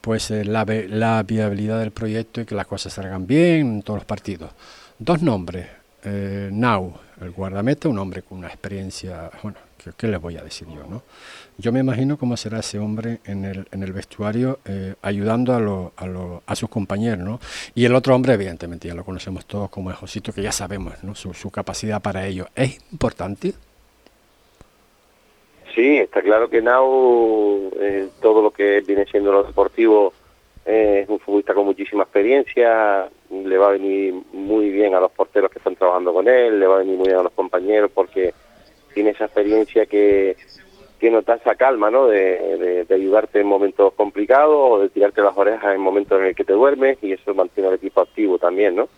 [0.00, 3.98] pues eh, la, la, viabilidad del proyecto y que las cosas salgan bien en todos
[4.00, 4.50] los partidos.
[4.98, 5.66] Dos nombres.
[6.02, 9.58] Eh, Now, el guardameta, un hombre con una experiencia, bueno,
[9.96, 10.86] ¿qué, les voy a decir yo?
[10.88, 11.02] no
[11.58, 15.60] Yo me imagino cómo será ese hombre en el, en el vestuario eh, ayudando a,
[15.60, 17.24] lo, a, lo, a, sus compañeros.
[17.24, 17.40] ¿no?
[17.74, 20.94] Y el otro hombre, evidentemente, ya lo conocemos todos como el Josito, que ya sabemos
[21.02, 21.14] ¿no?
[21.14, 22.48] su, su capacidad para ello.
[22.54, 23.54] ¿Es importante?
[25.74, 30.12] Sí, está claro que Nau, eh, todo lo que viene siendo lo deportivo,
[30.64, 35.12] eh, es un futbolista con muchísima experiencia, le va a venir muy bien a los
[35.12, 37.90] porteros que están trabajando con él, le va a venir muy bien a los compañeros
[37.94, 38.34] porque
[38.92, 40.36] tiene esa experiencia que,
[40.98, 42.06] que nota esa calma, ¿no?
[42.08, 46.44] De, ayudarte en momentos complicados o de tirarte las orejas en momentos en el que
[46.44, 48.88] te duermes y eso mantiene al equipo activo también, ¿no?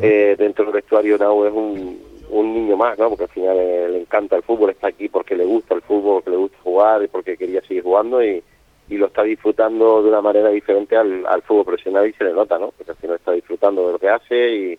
[0.00, 3.08] eh, dentro del vestuario Nau es un, un niño más, ¿no?
[3.08, 6.30] Porque al final le, encanta el fútbol, está aquí porque le gusta el fútbol, porque
[6.30, 8.42] le gusta jugar y porque quería seguir jugando y,
[8.88, 12.32] y lo está disfrutando de una manera diferente al, al fútbol profesional y se le
[12.32, 12.72] nota, ¿no?
[12.76, 14.78] Porque al final está disfrutando de lo que hace y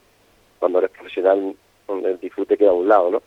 [0.60, 1.56] cuando eres profesional
[1.90, 3.22] el disfrute queda a un lado, ¿no?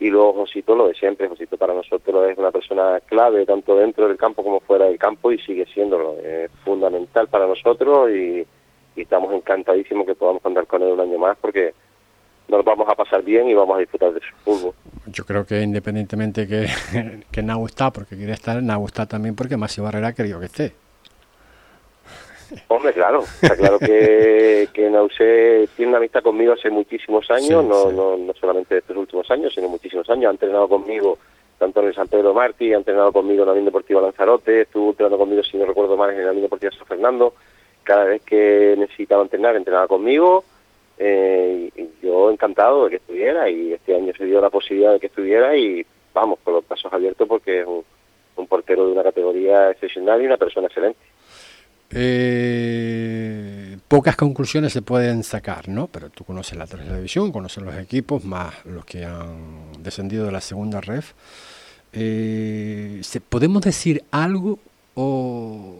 [0.00, 4.08] Y luego Josito lo de siempre, Josito para nosotros es una persona clave tanto dentro
[4.08, 8.44] del campo como fuera del campo y sigue siéndolo, es fundamental para nosotros y
[8.96, 11.72] estamos encantadísimos que podamos contar con él un año más porque
[12.48, 14.74] nos vamos a pasar bien y vamos a disfrutar de su fútbol.
[15.06, 16.68] Yo creo que independientemente que,
[17.30, 20.46] que Nau está porque quiere estar, Nau está también porque Masi Barrera ha querido que
[20.46, 20.74] esté.
[22.68, 27.90] Hombre, claro, está claro que, que Nausé tiene una amistad conmigo hace muchísimos años, no,
[27.90, 30.28] No, no solamente de estos últimos años, sino muchísimos años.
[30.28, 31.18] Ha entrenado conmigo
[31.58, 34.90] tanto en el San Pedro Martí, ha entrenado conmigo en la Unión Deportiva Lanzarote, estuvo
[34.90, 37.34] entrenando conmigo, si no recuerdo mal, en la Unión Deportiva San Fernando.
[37.84, 40.44] Cada vez que necesitaba entrenar, entrenaba conmigo
[40.98, 41.70] eh,
[42.02, 45.56] yo encantado de que estuviera y este año se dio la posibilidad de que estuviera
[45.56, 47.84] y vamos con los pasos abiertos porque es un,
[48.48, 50.98] portero de una categoría excepcional y una persona excelente.
[51.92, 55.86] Eh, pocas conclusiones se pueden sacar, ¿no?
[55.86, 60.32] Pero tú conoces la tercera división, conoces los equipos, más los que han descendido de
[60.32, 61.12] la segunda ref.
[61.92, 64.58] Eh, ¿Podemos decir algo
[64.94, 65.76] o,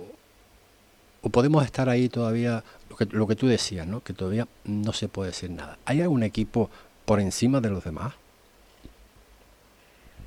[1.22, 2.62] o podemos estar ahí todavía
[3.10, 4.00] lo que, tú decías, ¿no?
[4.00, 5.78] que todavía no se puede decir nada.
[5.84, 6.70] ¿Hay algún equipo
[7.04, 8.14] por encima de los demás?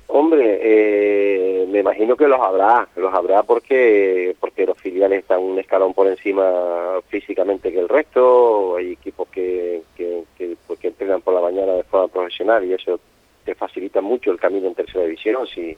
[0.08, 5.58] Hombre, eh, me imagino que los habrá, los habrá porque porque los filiales están un
[5.58, 11.34] escalón por encima físicamente que el resto, hay equipos que, que, que, pues, entrenan por
[11.34, 13.00] la mañana de forma profesional y eso
[13.44, 15.46] te facilita mucho el camino en tercera división.
[15.48, 15.76] Si,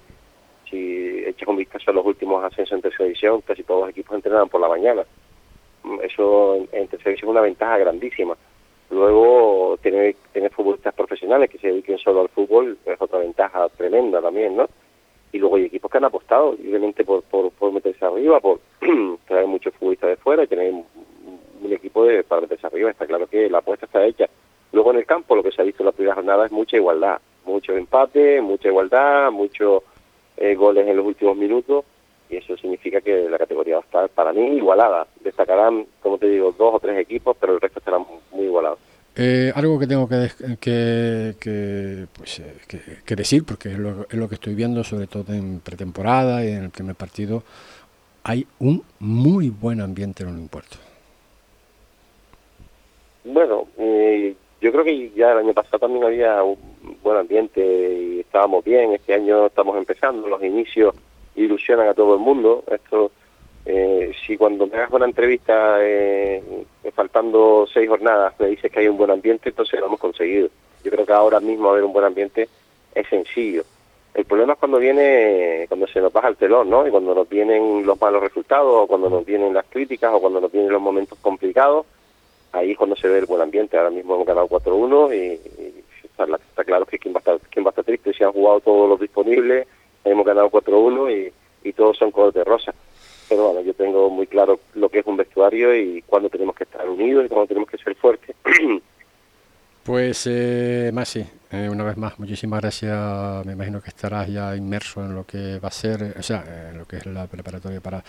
[0.70, 4.14] si echas un vistazo a los últimos ascensos en tercera división, casi todos los equipos
[4.14, 5.04] entrenan por la mañana
[6.02, 8.36] eso en, tercera es una ventaja grandísima.
[8.90, 14.20] Luego, tener, tener futbolistas profesionales que se dediquen solo al fútbol es otra ventaja tremenda
[14.22, 14.68] también, ¿no?
[15.30, 18.60] Y luego hay equipos que han apostado, obviamente, por, por, meterse arriba, por
[19.26, 22.90] traer muchos futbolistas de fuera y tener un equipo de, para meterse arriba.
[22.90, 24.26] Está claro que la apuesta está hecha.
[24.72, 26.76] Luego en el campo lo que se ha visto en la primera jornada es mucha
[26.76, 29.82] igualdad, mucho empate, mucha igualdad, muchos
[30.38, 31.84] eh, goles en los últimos minutos
[32.88, 35.06] significa que la categoría va a estar para mí igualada.
[35.22, 38.78] Destacarán, como te digo, dos o tres equipos, pero el resto estará muy igualado.
[39.16, 44.06] Eh, algo que tengo que, que, que, pues, eh, que, que decir, porque es lo,
[44.08, 47.42] es lo, que estoy viendo, sobre todo en pretemporada y en el primer partido,
[48.22, 50.76] hay un muy buen ambiente en un puerto.
[53.24, 56.56] Bueno, eh, yo creo que ya el año pasado también había un
[57.02, 58.92] buen ambiente y estábamos bien.
[58.92, 60.94] Este año estamos empezando, los inicios
[61.44, 62.64] ilusionan a todo el mundo.
[62.70, 63.10] Esto,
[63.64, 66.42] eh, si cuando me hagas una entrevista eh,
[66.94, 70.48] faltando seis jornadas me dices que hay un buen ambiente, entonces lo hemos conseguido.
[70.84, 72.48] Yo creo que ahora mismo haber un buen ambiente
[72.94, 73.64] es sencillo.
[74.14, 76.86] El problema es cuando viene, cuando se nos baja el telón, ¿no?
[76.86, 80.40] Y cuando nos vienen los malos resultados, o cuando nos vienen las críticas, o cuando
[80.40, 81.86] nos vienen los momentos complicados,
[82.52, 83.76] ahí es cuando se ve el buen ambiente.
[83.76, 87.68] Ahora mismo hemos ganado 4-1 y, y está, claro que quien va, a quien va
[87.68, 89.66] a estar triste si han jugado todos los disponibles,
[90.04, 91.32] hemos ganado 4-1
[91.62, 92.74] y, y todos son color de rosa.
[93.28, 96.64] Pero bueno, yo tengo muy claro lo que es un vestuario y cuándo tenemos que
[96.64, 98.34] estar unidos y cuándo tenemos que ser fuertes.
[99.88, 103.46] Pues, eh, Masi, eh, una vez más, muchísimas gracias.
[103.46, 106.76] Me imagino que estarás ya inmerso en lo que va a ser, o sea, en
[106.76, 108.04] lo que es la preparatoria para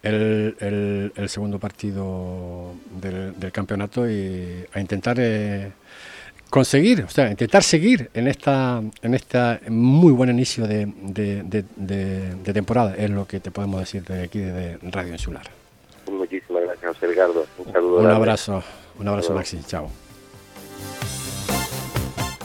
[0.00, 5.72] el, el, el segundo partido del, del, campeonato y a intentar eh,
[6.54, 12.34] conseguir, o sea, intentar seguir en esta en esta muy buen inicio de, de, de,
[12.36, 15.42] de temporada, es lo que te podemos decir de aquí de Radio Insular.
[16.08, 17.44] Muchísimas gracias, José Ricardo.
[17.58, 17.98] Un saludo.
[17.98, 18.62] Un abrazo,
[19.00, 19.58] un abrazo, Maxi.
[19.66, 19.90] Chao.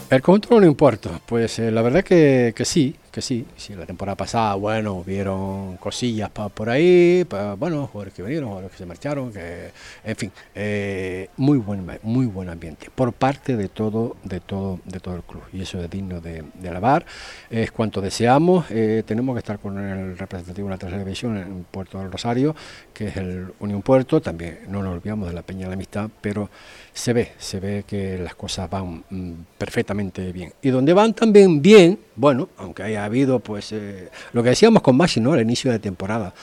[0.09, 3.85] El control no importa, pues eh, la verdad que, que sí, que sí, sí, la
[3.85, 8.77] temporada pasada, bueno, hubieron cosillas pa, por ahí, pa, bueno, jugadores que vinieron, jugadores que
[8.77, 9.71] se marcharon, que,
[10.03, 14.99] en fin, eh, muy buen, muy buen ambiente por parte de todo, de todo, de
[14.99, 17.05] todo el club y eso es digno de, alabar,
[17.49, 21.65] es cuanto deseamos, eh, tenemos que estar con el representativo de la tercera división en
[21.69, 22.55] Puerto del Rosario,
[22.93, 26.09] que es el Unión Puerto, también no nos olvidamos de la Peña de la Amistad,
[26.21, 26.49] pero
[26.93, 30.53] se ve, se ve que las cosas van mm, perfectamente bien.
[30.61, 34.97] Y donde van también bien, bueno, aunque haya habido, pues, eh, lo que decíamos con
[34.97, 35.33] Maxi, ¿no?
[35.33, 36.33] Al inicio de temporada,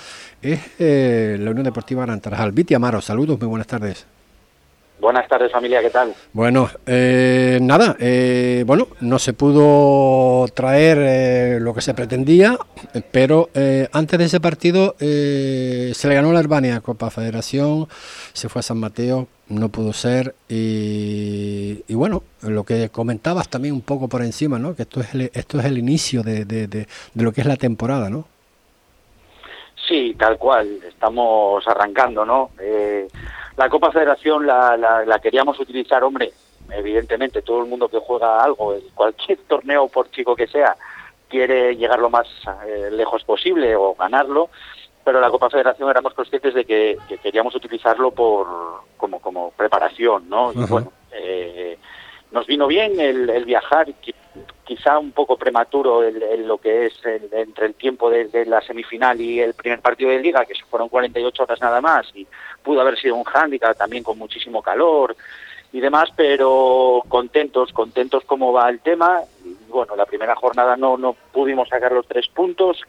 [0.42, 2.52] es eh, la Unión Deportiva Gran Tarajal.
[2.52, 4.06] Viti Amaro, saludos, muy buenas tardes.
[4.98, 6.14] Buenas tardes familia, ¿qué tal?
[6.32, 12.58] Bueno, eh, nada, eh, bueno, no se pudo traer eh, lo que se pretendía,
[13.12, 17.88] pero eh, antes de ese partido se le ganó la Albania Copa Federación,
[18.32, 23.74] se fue a San Mateo, no pudo ser y, y, bueno, lo que comentabas también
[23.74, 24.74] un poco por encima, ¿no?
[24.74, 27.46] Que esto es el, esto es el inicio de, de, de, de lo que es
[27.46, 28.26] la temporada, ¿no?
[29.86, 32.50] Sí, tal cual, estamos arrancando, ¿no?
[32.60, 33.06] Eh,
[33.56, 36.32] la Copa Federación la, la, la, queríamos utilizar, hombre,
[36.70, 40.76] evidentemente todo el mundo que juega algo, cualquier torneo por chico que sea,
[41.28, 42.26] quiere llegar lo más
[42.66, 44.50] eh, lejos posible o ganarlo,
[45.04, 48.46] pero la Copa Federación éramos conscientes de que, que queríamos utilizarlo por
[48.96, 50.52] como, como preparación, ¿no?
[50.52, 50.68] Y uh -huh.
[50.68, 51.78] bueno, eh,
[52.32, 53.86] nos vino bien el, el viajar,
[54.66, 59.20] quizá un poco prematuro el, lo que es el, entre el tiempo de, la semifinal
[59.20, 62.26] y el primer partido de liga, que fueron 48 horas nada más, y
[62.62, 65.16] pudo haber sido un hándicap también con muchísimo calor
[65.72, 69.20] y demás, pero contentos, contentos cómo va el tema.
[69.44, 72.82] Y bueno, la primera jornada no, no pudimos sacar los tres puntos,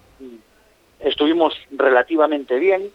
[0.99, 2.89] estuvimos relativamente bien,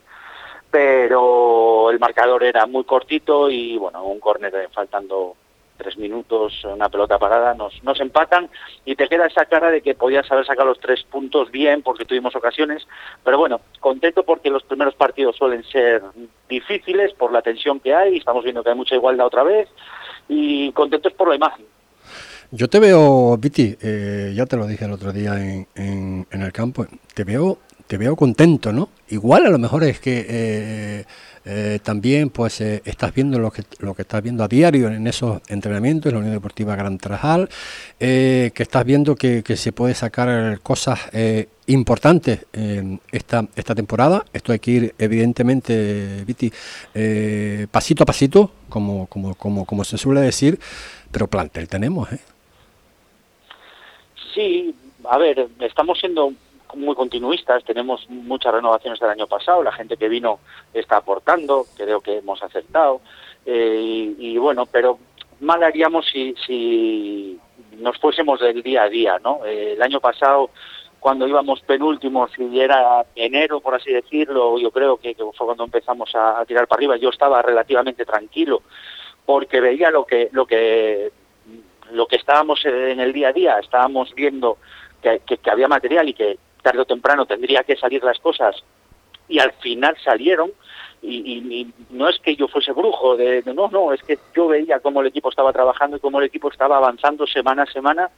[0.73, 5.37] pero el marcador era muy cortito y bueno, un córner faltando
[5.83, 8.49] tres minutos, una pelota parada, nos, nos empatan
[8.85, 12.05] y te queda esa cara de que podías haber sacado los tres puntos bien porque
[12.05, 12.87] tuvimos ocasiones,
[13.25, 16.03] pero bueno, contento porque los primeros partidos suelen ser
[16.49, 19.69] difíciles por la tensión que hay, estamos viendo que hay mucha igualdad otra vez
[20.29, 21.67] y contentos por la imagen.
[22.51, 26.53] Yo te veo, Viti, eh, ya te lo dije el otro día en, en, el
[26.53, 28.91] campo, te veo, te veo contento, ¿no?
[29.09, 30.27] Igual a lo mejor es que...
[30.29, 31.05] Eh,
[31.45, 35.07] eh, también pues eh, estás viendo lo que lo que estás viendo a diario en
[35.07, 37.49] esos entrenamientos en la Unión Deportiva Gran Trajal
[37.99, 42.47] eh, que estás viendo que, que, se puede sacar cosas eh, importantes
[43.13, 46.53] esta esta temporada esto hay que ir evidentemente Viti
[46.95, 50.59] eh, pasito a pasito como como como como se suele decir
[51.11, 52.21] pero plantel tenemos ¿eh?
[54.35, 54.75] sí
[55.05, 56.33] a ver estamos siendo
[56.75, 60.41] muy continuistas, tenemos muchas renovaciones del año pasado, la gente que vino
[60.73, 63.01] está aportando, creo que hemos acertado,
[63.45, 64.99] eh, y, bueno, pero
[65.41, 67.39] mal haríamos si, si
[67.79, 69.45] nos fuésemos del día a día, ¿no?
[69.45, 70.51] Eh, el año pasado,
[71.01, 76.15] cuando íbamos penúltimos y era enero, por así decirlo, yo creo que, fue cuando empezamos
[76.15, 78.63] a, tirar para arriba, yo estaba relativamente tranquilo,
[79.27, 81.11] porque veía lo que, lo que,
[81.91, 84.59] lo que estábamos en el día a día, estábamos viendo
[85.03, 88.57] que había material y que tarde o temprano tendría que salir las cosas
[89.29, 90.51] y al final salieron
[91.03, 95.01] y, no es que yo fuese brujo, de, no, no, es que yo veía cómo
[95.01, 98.11] el equipo estaba trabajando y cómo el equipo estaba avanzando semana a semana,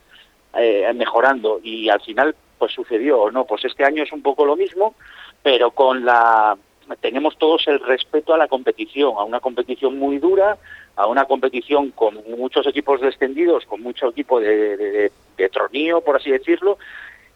[0.54, 3.46] eh, mejorando y al final pues sucedió, ¿no?
[3.46, 4.94] Pues este año es un poco lo mismo,
[5.42, 6.58] pero con la
[7.00, 10.58] tenemos todos el respeto a la competición, a una competición muy dura,
[10.96, 16.16] a una competición con muchos equipos descendidos, con mucho equipo de, de, de tronío, por
[16.16, 16.76] así decirlo,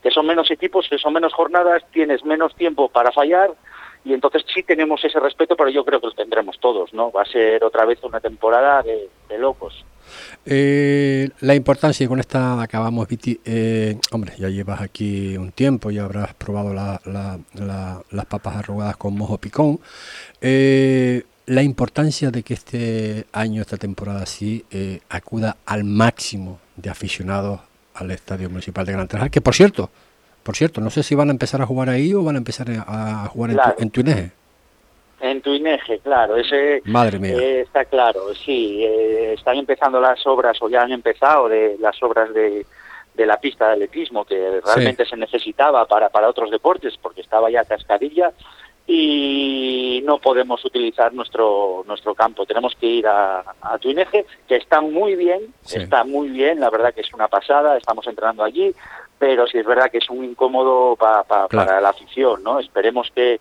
[0.02, 3.50] que son menos equipos, que son menos jornadas, tienes menos tiempo para fallar,
[4.04, 7.10] y entonces sí tenemos ese respeto, pero yo creo que lo tendremos todos, ¿no?
[7.10, 9.84] Va a ser otra vez una temporada de, locos.
[10.46, 16.04] Eh, la importancia, con esta acabamos, Viti, eh, hombre, ya llevas aquí un tiempo, ya
[16.04, 19.78] habrás probado las papas arrugadas con mojo picón.
[20.40, 24.64] Eh, la importancia de que este año, esta temporada sí,
[25.10, 27.60] acuda al máximo de aficionados
[27.98, 29.90] al Estadio Municipal de Gran Trajal, que por cierto,
[30.42, 32.66] por cierto, no sé si van a empezar a jugar ahí o van a empezar
[32.70, 34.32] a jugar en, tu, en
[35.20, 36.36] En Tuineje, claro.
[36.36, 37.34] Ese, Madre mía.
[37.36, 38.82] Eh, está claro, sí.
[38.82, 42.64] Eh, están empezando las obras, o ya han empezado, de las obras de,
[43.14, 47.50] de la pista de atletismo, que realmente se necesitaba para, para otros deportes, porque estaba
[47.50, 48.32] ya cascadilla
[48.90, 52.46] y no podemos utilizar nuestro nuestro campo.
[52.46, 56.94] Tenemos que ir a, a Tuineje, que está muy bien, está muy bien, la verdad
[56.94, 58.74] que es una pasada, estamos entrenando allí,
[59.18, 62.60] pero sí es verdad que es un incómodo para la afición, ¿no?
[62.60, 63.40] Esperemos que,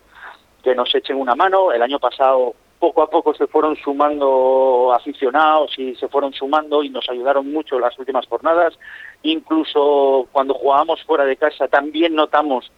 [0.61, 1.71] que nos echen una mano.
[1.71, 6.89] El año pasado poco a poco se fueron sumando aficionados y se fueron sumando y
[6.89, 8.77] nos ayudaron mucho las últimas jornadas.
[9.23, 12.69] Incluso cuando jugábamos fuera de casa también notamos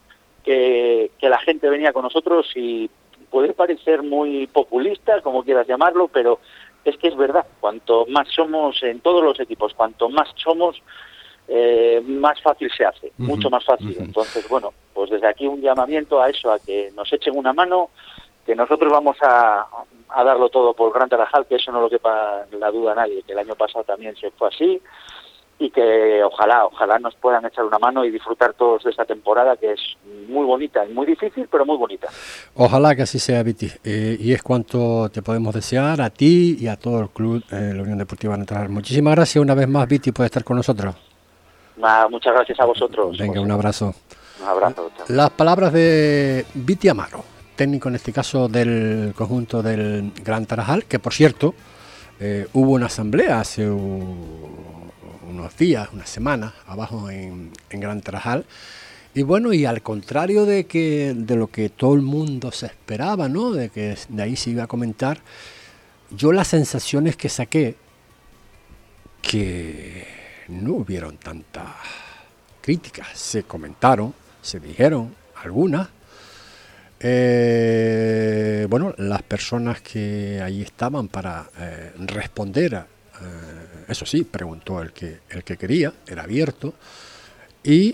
[0.50, 2.90] que, que la gente venía con nosotros y
[3.30, 6.40] puede parecer muy populista, como quieras llamarlo, pero
[6.84, 10.82] es que es verdad, cuanto más somos en todos los equipos, cuanto más somos,
[11.48, 13.96] eh, más fácil se hace, mucho más fácil.
[14.00, 17.92] Entonces, bueno, pues desde aquí un llamamiento a eso, a que nos echen una mano,
[18.44, 19.68] que nosotros vamos a,
[20.10, 23.22] a darlo todo por Gran Tarajal, que eso no lo quepa la duda a nadie,
[23.22, 24.82] que el año pasado también se fue así
[25.60, 29.58] y que ojalá, ojalá nos puedan echar una mano y disfrutar todos de esta temporada
[29.58, 29.80] que es
[30.28, 32.08] muy bonita muy difícil, pero muy bonita.
[32.56, 33.70] Ojalá que así sea, Viti.
[33.84, 37.74] Eh, y es cuanto te podemos desear a ti y a todo el club, eh,
[37.76, 38.70] la Unión Deportiva Natural.
[38.70, 40.96] Muchísimas gracias una vez más, Viti, por estar con nosotros
[42.10, 43.18] muchas gracias a vosotros.
[43.18, 43.94] Venga, un abrazo.
[44.42, 44.92] Un abrazo.
[45.08, 47.24] Las palabras de Viti Amaro,
[47.56, 51.54] técnico en este caso del conjunto del Gran Tarajal, que por cierto
[52.20, 53.70] eh, hubo una asamblea hace
[55.30, 58.46] unos días, una semana, abajo en, Gran Tarajal.
[59.14, 63.28] Y bueno, y al contrario de que de lo que todo el mundo se esperaba,
[63.30, 63.52] ¿no?
[63.52, 65.20] De que de ahí se iba a comentar,
[66.12, 67.76] yo las sensaciones que saqué
[69.22, 70.08] que
[70.48, 71.68] no hubieron tantas
[72.62, 75.90] críticas, se comentaron, se dijeron algunas.
[77.00, 82.88] Eh, bueno, las personas que ahí estaban para eh, responder, a,
[83.22, 86.74] eh, eso sí, preguntó el que, el que quería, era abierto.
[87.62, 87.92] Y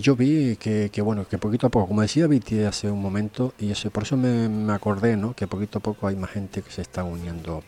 [0.00, 3.70] yo vi que, bueno, que poquito a poco, como decía Viti hace un momento, y
[3.70, 5.34] eso, por eso me, me acordé, ¿no?
[5.34, 7.62] que poquito a poco hay más gente que se está uniendo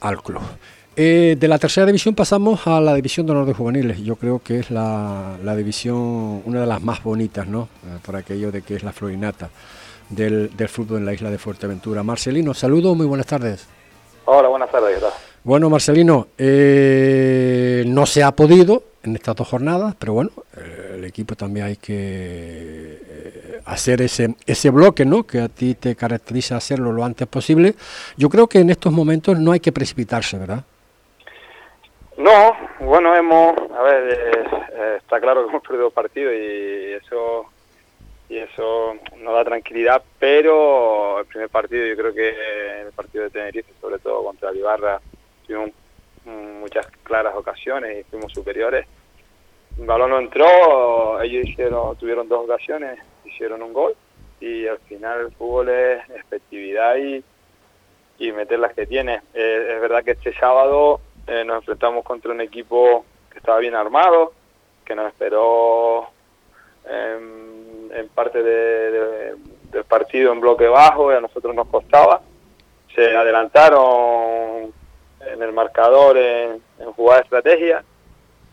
[0.00, 0.42] al club.
[0.94, 3.98] Eh, de la tercera división pasamos a la división de honor de juveniles.
[4.02, 7.68] Yo creo que es la, división, una de las más bonitas, ¿no?
[7.86, 9.48] Eh, por aquello de que es la florinata
[10.10, 12.02] del, fútbol en la isla de Fuerteventura.
[12.02, 13.66] Marcelino, saludo, muy buenas tardes.
[14.26, 15.02] Hola, buenas tardes.
[15.44, 20.30] Bueno, Marcelino, eh, no se ha podido en estas dos jornadas, pero bueno,
[20.94, 25.24] el equipo también hay que hacer ese, ese bloque, ¿no?
[25.24, 27.74] Que a ti te caracteriza hacerlo lo antes posible.
[28.16, 30.64] Yo creo que en estos momentos no hay que precipitarse, ¿verdad?
[32.16, 37.46] No, bueno, hemos, a ver, eh, eh, está claro que hemos perdido partido y eso
[38.28, 43.30] y eso nos da tranquilidad, pero el primer partido, yo creo que el partido de
[43.30, 45.00] Tenerife, sobre todo contra Ibarra,
[46.24, 48.86] muchas claras ocasiones y fuimos superiores.
[49.78, 53.94] El balón no entró, ellos hicieron, tuvieron dos ocasiones, hicieron un gol
[54.40, 57.24] y al final el fútbol es efectividad y,
[58.18, 59.22] y meter las que tiene.
[59.34, 63.74] Eh, es verdad que este sábado eh, nos enfrentamos contra un equipo que estaba bien
[63.74, 64.32] armado,
[64.84, 66.08] que nos esperó
[66.84, 69.34] en, parte de,
[69.70, 72.20] del partido en bloque bajo y a nosotros nos costaba.
[72.94, 74.72] Se adelantaron
[75.26, 77.84] en el marcador en, en jugada de estrategia.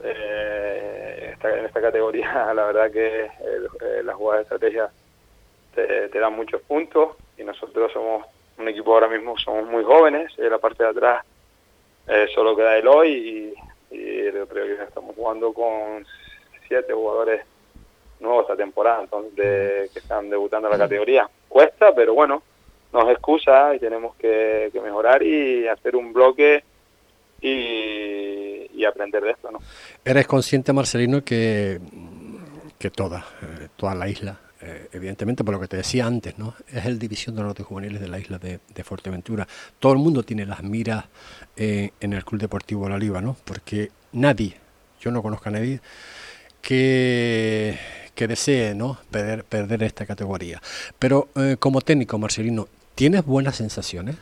[0.03, 4.89] Eh, en esta categoría la verdad que eh, las jugadas de estrategia
[5.76, 8.26] te, te, dan muchos puntos y nosotros somos
[8.57, 11.26] un equipo ahora mismo, somos muy jóvenes, en la parte de atrás
[12.07, 13.11] eh, solo queda Eloy
[13.91, 16.05] y, y creo que estamos jugando con
[16.67, 17.45] siete jugadores
[18.20, 21.30] nuevos esta temporada, entonces que están debutando en la categoría.
[21.47, 22.43] Cuesta, pero bueno,
[22.91, 26.63] nos excusa y tenemos que, mejorar y hacer un bloque
[27.41, 29.59] y, aprender de esto, ¿no?
[30.03, 31.79] ¿Eres consciente, Marcelino, que,
[32.79, 36.55] que toda, eh, toda la isla, eh, evidentemente por lo que te decía antes, ¿no?
[36.67, 39.47] Es el División de Norte Juveniles de la isla de, Fuerteventura.
[39.77, 41.05] Todo el mundo tiene las miras
[41.55, 43.35] eh, en el Club Deportivo La Oliva, ¿no?
[43.43, 44.55] Porque nadie,
[45.01, 45.81] yo no conozco a nadie
[46.61, 47.77] que,
[48.15, 48.97] que desee ¿no?
[49.11, 50.61] perder, perder esta categoría.
[50.97, 51.27] Pero
[51.59, 52.69] como técnico, Marcelino,
[52.99, 54.17] ¿tienes buenas sensaciones?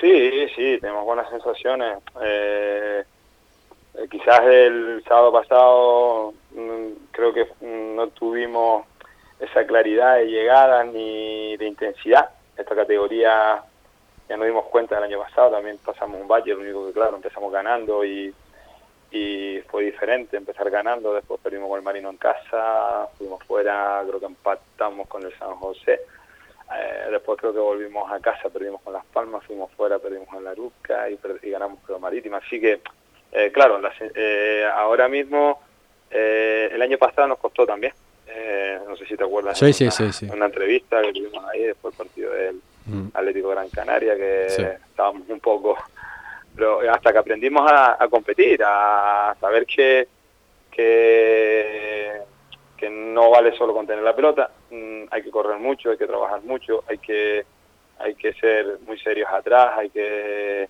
[0.00, 1.98] Sí, sí, tenemos buenas sensaciones.
[2.20, 3.04] Eh,
[3.94, 8.86] eh, quizás el sábado pasado mm, creo que mm, no tuvimos
[9.38, 12.30] esa claridad de llegada ni de intensidad.
[12.56, 13.62] Esta categoría
[14.28, 17.14] ya nos dimos cuenta el año pasado, también pasamos un valle, lo único que claro,
[17.14, 18.34] empezamos ganando y
[19.70, 24.26] fue diferente empezar ganando, después perdimos con el Marino en casa, fuimos fuera, creo que
[24.26, 26.00] empatamos con el San José
[26.74, 30.42] eh, después creo que volvimos a casa, perdimos con Las Palmas, fuimos fuera, perdimos con
[30.42, 31.18] La Rusca y,
[31.50, 32.38] ganamos con Marítima.
[32.38, 32.80] Así que,
[33.32, 33.80] eh, claro,
[34.14, 35.60] eh, ahora mismo,
[36.10, 37.92] el año pasado nos costó también.
[38.86, 39.58] no sé si te acuerdas.
[39.58, 43.08] Sí, sí, sí, Una entrevista que tuvimos ahí después del partido del mm.
[43.14, 45.76] Atlético Gran Canaria, que estábamos un poco.
[46.54, 50.08] Pero hasta que aprendimos a, a competir, a saber que,
[50.70, 52.22] que
[52.76, 56.06] que no vale solo con tener la pelota, mm, hay que correr mucho, hay que
[56.06, 57.44] trabajar mucho, hay que
[57.98, 60.68] hay que ser muy serios atrás, hay que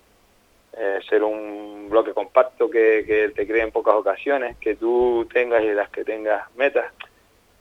[0.78, 5.62] eh, ser un bloque compacto que, que, te cree en pocas ocasiones, que tú tengas
[5.62, 6.92] y las que tengas metas.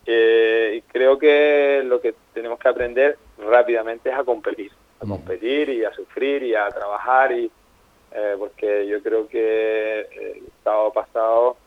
[0.05, 5.69] Eh, y creo que lo que tenemos que aprender rápidamente es a competir, a competir
[5.69, 7.49] y a sufrir y a trabajar, y
[8.11, 11.57] eh, porque yo creo que el sábado pasado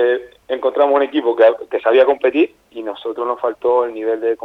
[0.00, 4.36] eh, encontramos un equipo que, sabía competir y nosotros nos faltó el nivel de,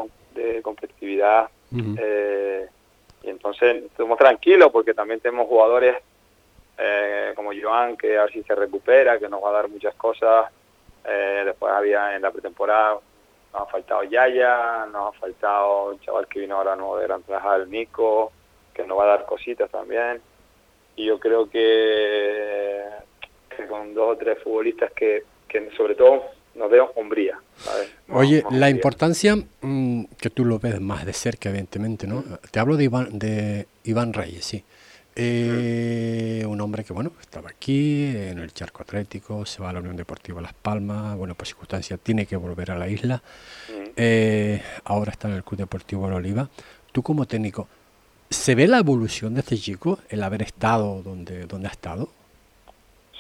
[0.64, 1.48] competitividad.
[1.72, 2.68] Eh,
[3.22, 5.98] y entonces estamos tranquilos porque también tenemos jugadores
[6.80, 9.94] eh, como Joan, que a ver si se recupera, que nos va a dar muchas
[9.94, 10.52] cosas.
[11.04, 12.98] después había en la pretemporada,
[13.54, 17.22] nos ha faltado Yaya, nos ha faltado un chaval que vino ahora nuevo de Gran
[17.22, 18.32] Plaza, el Nico,
[18.74, 20.20] que nos va a dar cositas también.
[20.96, 22.86] Y yo creo que,
[23.56, 26.24] que con dos o tres futbolistas que que sobre todo
[26.56, 27.40] nos veo hombría.
[28.10, 32.24] Oye, la importancia mm, que tú lo ves más de cerca, evidentemente, ¿no?
[32.52, 34.64] Te hablo de Iván, de Iván Reyes, sí.
[35.16, 39.80] Eh, un hombre que, bueno, estaba aquí en el charco atlético, se va a la
[39.80, 43.22] Unión Deportiva Las Palmas, bueno, por circunstancias tiene que volver a la isla.
[43.96, 46.50] Eh, ahora está en el Club Deportivo La Oliva.
[46.92, 47.68] Tú como técnico,
[48.30, 52.10] ¿se ve la evolución de este chico, el haber estado donde, donde ha estado?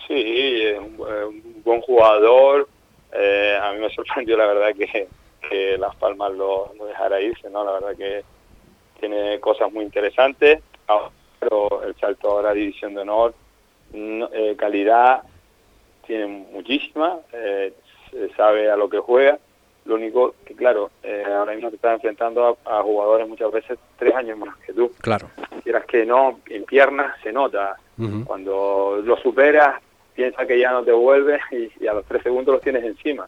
[0.07, 2.67] Sí, es un, buen jugador.
[3.11, 5.07] Eh, a mí me sorprendió la verdad que,
[5.77, 7.63] Las Palmas lo, dejara irse, ¿no?
[7.63, 8.23] La verdad que
[8.99, 10.61] tiene cosas muy interesantes,
[11.39, 13.33] pero el salto ahora a División de Honor,
[13.93, 15.23] eh, calidad
[16.07, 17.73] tiene muchísima, eh,
[18.35, 19.37] sabe a lo que juega.
[19.85, 20.91] Lo único que, claro,
[21.27, 24.89] ahora mismo te estás enfrentando a, jugadores muchas veces tres años más que tú.
[25.01, 25.29] Claro.
[25.61, 27.75] Quieras que no, en piernas se nota.
[28.25, 29.81] Cuando lo superas,
[30.15, 31.39] piensa que ya no te vuelve
[31.79, 33.27] y, a los tres segundos los tienes encima.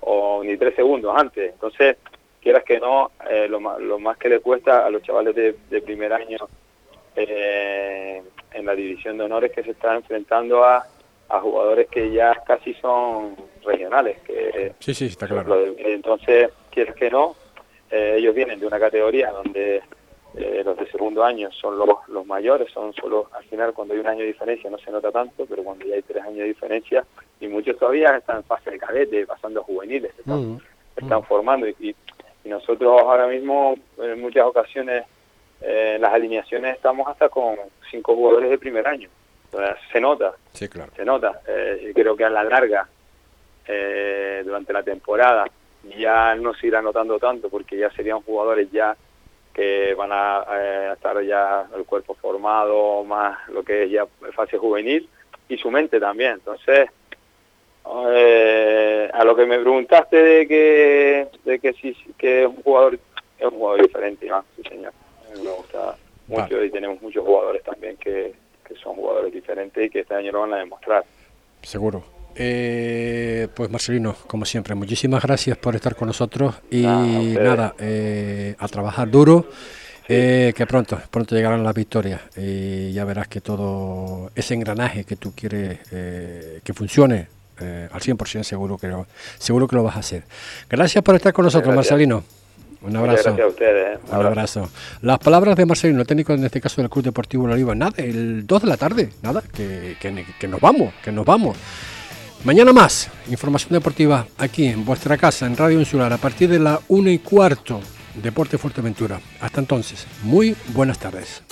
[0.00, 1.52] O ni tres segundos antes.
[1.52, 1.96] Entonces,
[2.40, 5.82] quieras que no, eh, lo, más, lo más que le cuesta a los chavales de,
[5.82, 6.38] primer año
[7.14, 8.22] eh,
[8.52, 10.86] en la división de honores que se están enfrentando a,
[11.28, 14.18] a jugadores que ya casi son regionales.
[14.20, 15.74] Que, sí, sí, está claro.
[15.78, 17.36] entonces, quieras que no,
[17.90, 19.82] eh, ellos vienen de una categoría donde
[20.36, 24.00] eh, los de segundo año son los, los mayores, son solo al final cuando hay
[24.00, 26.44] un año de diferencia no se nota tanto, pero cuando ya hay tres años de
[26.44, 27.06] diferencia
[27.40, 30.60] y muchos todavía están en fase de cadete, pasando a juveniles, están, mm.
[30.96, 31.94] están formando y,
[32.44, 35.04] nosotros ahora mismo en muchas ocasiones
[35.60, 37.56] eh, en las alineaciones estamos hasta con
[37.90, 39.08] cinco jugadores de primer año,
[39.92, 40.92] se nota, sí, claro.
[40.94, 42.86] se nota, eh, creo que a la larga
[44.44, 45.44] durante la temporada
[45.98, 48.96] ya no se irá notando tanto porque ya serían jugadores ya
[49.56, 54.58] que van a eh, estar ya el cuerpo formado, más lo que es ya fase
[54.58, 55.08] juvenil
[55.48, 56.32] y su mente también.
[56.32, 56.90] Entonces,
[58.10, 62.98] eh, a lo que me preguntaste de que de que sí que es un jugador
[63.38, 64.92] es un jugador diferente, sí señor.
[65.34, 65.96] Me gusta
[66.26, 70.32] mucho y tenemos muchos jugadores también que, que son jugadores diferentes y que este año
[70.32, 71.02] lo van a demostrar.
[71.62, 72.15] Seguro.
[72.38, 78.54] Eh, pues Marcelino, como siempre, muchísimas gracias por estar con nosotros y nada, a eh,
[78.70, 79.48] trabajar duro,
[80.08, 85.16] eh, que pronto, pronto llegarán las victorias y ya verás que todo ese engranaje que
[85.16, 87.26] tú quieres eh, que funcione
[87.58, 89.06] eh, al 100% seguro que, lo,
[89.38, 90.22] seguro que lo vas a hacer.
[90.68, 91.74] Gracias por estar con nosotros.
[91.74, 92.22] Marcelino.
[92.82, 93.22] Un abrazo.
[93.24, 93.98] Gracias a ustedes.
[94.08, 94.70] Un abrazo.
[95.00, 98.62] Las palabras de Marcelino, técnico en este caso del Club Deportivo Oliva, nada, el 2
[98.62, 101.56] de la tarde, nada, que, que, que nos vamos, que nos vamos.
[102.44, 106.80] Mañana más, información deportiva aquí en vuestra casa, en Radio Insular, a partir de la
[106.88, 107.80] 1 y cuarto,
[108.22, 109.20] Deporte Fuerteventura.
[109.40, 111.42] Hasta entonces, muy buenas tardes.